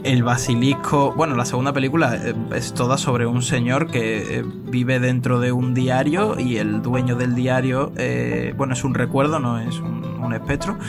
el 0.04 0.24
basilisco. 0.24 1.14
Bueno, 1.14 1.36
la 1.36 1.46
segunda 1.46 1.74
película 1.74 2.16
eh, 2.16 2.34
es 2.56 2.74
toda 2.74 2.98
sobre 2.98 3.26
un 3.26 3.42
señor 3.42 3.90
que 3.90 4.40
eh, 4.40 4.44
vive 4.46 5.00
dentro 5.00 5.40
de 5.40 5.52
un 5.52 5.74
diario 5.74 6.40
y 6.40 6.58
el 6.58 6.82
dueño 6.82 7.16
del 7.16 7.36
diario, 7.36 7.92
eh, 7.98 8.54
bueno, 8.58 8.74
es 8.74 8.84
un 8.84 8.94
recuerdo, 8.94 9.40
no 9.40 9.60
es 9.60 9.80
un, 9.80 10.04
espectro. 10.34 10.80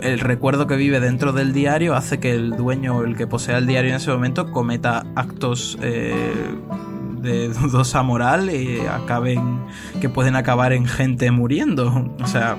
El 0.00 0.20
recuerdo 0.20 0.66
que 0.66 0.76
vive 0.76 1.00
dentro 1.00 1.32
del 1.32 1.52
diario 1.52 1.94
hace 1.94 2.18
que 2.18 2.32
el 2.32 2.56
dueño, 2.56 3.02
el 3.04 3.14
que 3.14 3.26
posea 3.26 3.58
el 3.58 3.66
diario 3.66 3.90
en 3.90 3.96
ese 3.96 4.10
momento, 4.10 4.50
cometa 4.52 5.04
actos 5.16 5.76
de 5.78 7.48
dudosa 7.60 8.02
moral 8.02 8.48
y 8.48 8.80
acaben 8.86 9.66
que 10.00 10.08
pueden 10.08 10.34
acabar 10.34 10.72
en 10.72 10.86
gente 10.86 11.30
muriendo. 11.30 12.10
O 12.22 12.26
sea, 12.26 12.56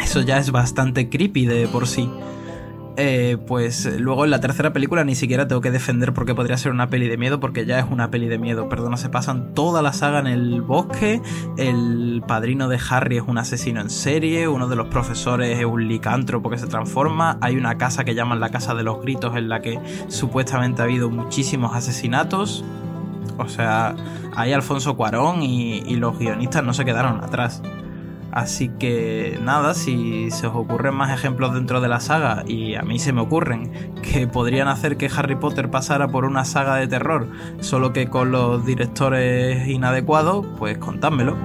eso 0.00 0.20
ya 0.20 0.38
es 0.38 0.52
bastante 0.52 1.08
creepy 1.08 1.46
de 1.46 1.66
por 1.66 1.88
sí. 1.88 2.08
Eh, 3.02 3.38
pues 3.46 3.98
luego 3.98 4.26
en 4.26 4.30
la 4.30 4.40
tercera 4.40 4.74
película 4.74 5.04
ni 5.04 5.14
siquiera 5.14 5.48
tengo 5.48 5.62
que 5.62 5.70
defender 5.70 6.12
porque 6.12 6.34
podría 6.34 6.58
ser 6.58 6.70
una 6.70 6.90
peli 6.90 7.08
de 7.08 7.16
miedo, 7.16 7.40
porque 7.40 7.64
ya 7.64 7.78
es 7.78 7.86
una 7.90 8.10
peli 8.10 8.28
de 8.28 8.36
miedo. 8.36 8.68
Perdona, 8.68 8.98
se 8.98 9.08
pasan 9.08 9.54
toda 9.54 9.80
la 9.80 9.94
saga 9.94 10.20
en 10.20 10.26
el 10.26 10.60
bosque. 10.60 11.22
El 11.56 12.22
padrino 12.28 12.68
de 12.68 12.78
Harry 12.90 13.16
es 13.16 13.22
un 13.26 13.38
asesino 13.38 13.80
en 13.80 13.88
serie. 13.88 14.48
Uno 14.48 14.68
de 14.68 14.76
los 14.76 14.88
profesores 14.88 15.58
es 15.58 15.64
un 15.64 15.88
licántropo 15.88 16.50
que 16.50 16.58
se 16.58 16.66
transforma. 16.66 17.38
Hay 17.40 17.56
una 17.56 17.78
casa 17.78 18.04
que 18.04 18.14
llaman 18.14 18.38
la 18.38 18.50
Casa 18.50 18.74
de 18.74 18.82
los 18.82 19.00
Gritos, 19.00 19.34
en 19.34 19.48
la 19.48 19.62
que 19.62 19.80
supuestamente 20.08 20.82
ha 20.82 20.84
habido 20.84 21.08
muchísimos 21.08 21.74
asesinatos. 21.74 22.62
O 23.38 23.48
sea, 23.48 23.96
ahí 24.36 24.52
Alfonso 24.52 24.94
Cuarón 24.94 25.42
y 25.42 25.96
los 25.96 26.18
guionistas 26.18 26.62
no 26.62 26.74
se 26.74 26.84
quedaron 26.84 27.24
atrás. 27.24 27.62
Así 28.32 28.68
que 28.68 29.38
nada, 29.42 29.74
si 29.74 30.30
se 30.30 30.46
os 30.46 30.54
ocurren 30.54 30.94
más 30.94 31.12
ejemplos 31.12 31.54
dentro 31.54 31.80
de 31.80 31.88
la 31.88 32.00
saga, 32.00 32.44
y 32.46 32.74
a 32.74 32.82
mí 32.82 32.98
se 32.98 33.12
me 33.12 33.20
ocurren, 33.20 33.70
que 34.02 34.26
podrían 34.26 34.68
hacer 34.68 34.96
que 34.96 35.10
Harry 35.14 35.36
Potter 35.36 35.70
pasara 35.70 36.08
por 36.08 36.24
una 36.24 36.44
saga 36.44 36.76
de 36.76 36.86
terror, 36.86 37.28
solo 37.60 37.92
que 37.92 38.08
con 38.08 38.30
los 38.30 38.64
directores 38.64 39.66
inadecuados, 39.68 40.46
pues 40.58 40.78
contádmelo. 40.78 41.36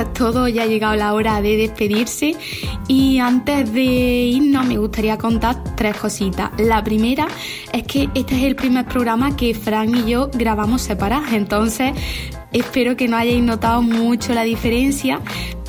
Es 0.00 0.12
todo, 0.12 0.48
ya 0.48 0.62
ha 0.62 0.66
llegado 0.66 0.96
la 0.96 1.14
hora 1.14 1.40
de 1.40 1.56
despedirse 1.56 2.36
y 2.88 3.18
antes 3.18 3.72
de 3.72 3.82
irnos 3.82 4.66
me 4.66 4.76
gustaría 4.76 5.18
contar 5.18 5.62
tres 5.76 5.96
cositas. 5.96 6.50
La 6.58 6.82
primera 6.82 7.26
es 7.72 7.84
que 7.84 8.08
este 8.14 8.36
es 8.36 8.42
el 8.44 8.56
primer 8.56 8.86
programa 8.86 9.36
que 9.36 9.54
Fran 9.54 9.94
y 9.94 10.10
yo 10.10 10.30
grabamos 10.32 10.82
separados, 10.82 11.32
entonces 11.32 11.92
espero 12.52 12.96
que 12.96 13.08
no 13.08 13.16
hayáis 13.16 13.42
notado 13.42 13.82
mucho 13.82 14.34
la 14.34 14.42
diferencia, 14.42 15.20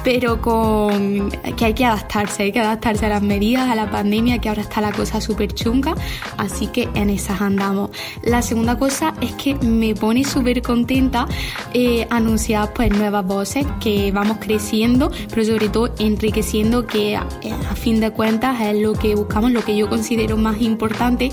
pero 0.06 0.40
con 0.40 1.32
que 1.58 1.66
hay 1.66 1.74
que 1.74 1.84
adaptarse, 1.84 2.44
hay 2.44 2.52
que 2.52 2.60
adaptarse 2.60 3.08
a 3.08 3.10
las 3.10 3.24
medidas, 3.24 3.68
a 3.68 3.74
la 3.74 3.90
pandemia, 3.90 4.38
que 4.38 4.50
ahora 4.50 4.62
está 4.62 4.80
la 4.80 4.92
cosa 4.92 5.20
súper 5.20 5.52
chunga, 5.52 5.96
así 6.38 6.68
que 6.68 6.88
en 6.94 7.10
esas 7.10 7.42
andamos. 7.42 7.90
La 8.22 8.44
segunda 8.44 8.78
cosa 8.78 9.16
es 9.20 9.34
que 9.34 9.56
me 9.56 9.96
pone 9.96 10.24
súper 10.24 10.62
contenta 10.62 11.26
eh, 11.74 12.06
anunciar 12.12 12.72
pues 12.74 12.92
nuevas 12.92 13.26
voces, 13.26 13.66
que 13.80 14.12
vamos 14.12 14.38
creciendo, 14.40 15.12
pero 15.30 15.44
sobre 15.44 15.70
todo 15.70 15.92
enriqueciendo, 15.98 16.86
que 16.86 17.16
a, 17.16 17.28
a 17.72 17.76
fin 17.76 18.00
de 18.00 18.12
cuentas 18.12 18.62
es 18.62 18.80
lo 18.80 18.94
que 18.94 19.16
buscamos, 19.16 19.52
lo 19.52 19.64
que 19.64 19.76
yo 19.76 19.90
considero 19.90 20.38
más 20.38 20.62
importante. 20.62 21.32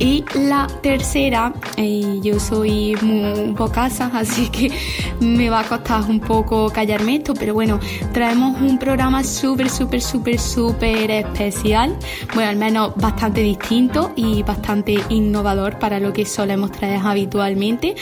Y 0.00 0.24
la 0.34 0.66
tercera, 0.82 1.52
eh, 1.76 2.20
yo 2.22 2.40
soy 2.40 2.96
muy 3.02 3.52
bocasa, 3.52 4.06
así 4.14 4.48
que 4.48 4.72
me 5.20 5.50
va 5.50 5.60
a 5.60 5.64
costar 5.64 6.02
un 6.08 6.20
poco 6.20 6.70
callarme 6.70 7.16
esto, 7.16 7.34
pero 7.34 7.52
bueno, 7.52 7.78
traemos 8.12 8.60
un 8.60 8.78
programa 8.78 9.24
súper, 9.24 9.70
súper, 9.70 10.00
súper, 10.00 10.38
súper 10.38 11.10
especial. 11.10 11.96
Bueno, 12.34 12.50
al 12.50 12.56
menos 12.56 12.94
bastante 12.96 13.40
distinto 13.40 14.12
y 14.16 14.42
bastante 14.42 14.98
innovador 15.08 15.78
para 15.78 16.00
lo 16.00 16.12
que 16.12 16.24
solemos 16.24 16.72
traer 16.72 17.00
habitualmente. 17.04 17.94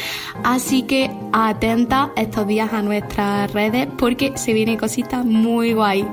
Así 0.45 0.83
que 0.83 1.11
atenta 1.33 2.13
estos 2.17 2.47
días 2.47 2.73
a 2.73 2.83
nuestras 2.83 3.53
redes 3.53 3.89
porque 3.99 4.37
se 4.37 4.53
viene 4.53 4.77
cositas 4.77 5.25
muy 5.25 5.73
guay. 5.73 6.07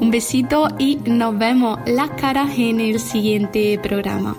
Un 0.00 0.10
besito 0.10 0.68
y 0.78 0.96
nos 1.04 1.36
vemos 1.38 1.78
las 1.86 2.10
caras 2.10 2.50
en 2.56 2.80
el 2.80 2.98
siguiente 3.00 3.78
programa. 3.82 4.36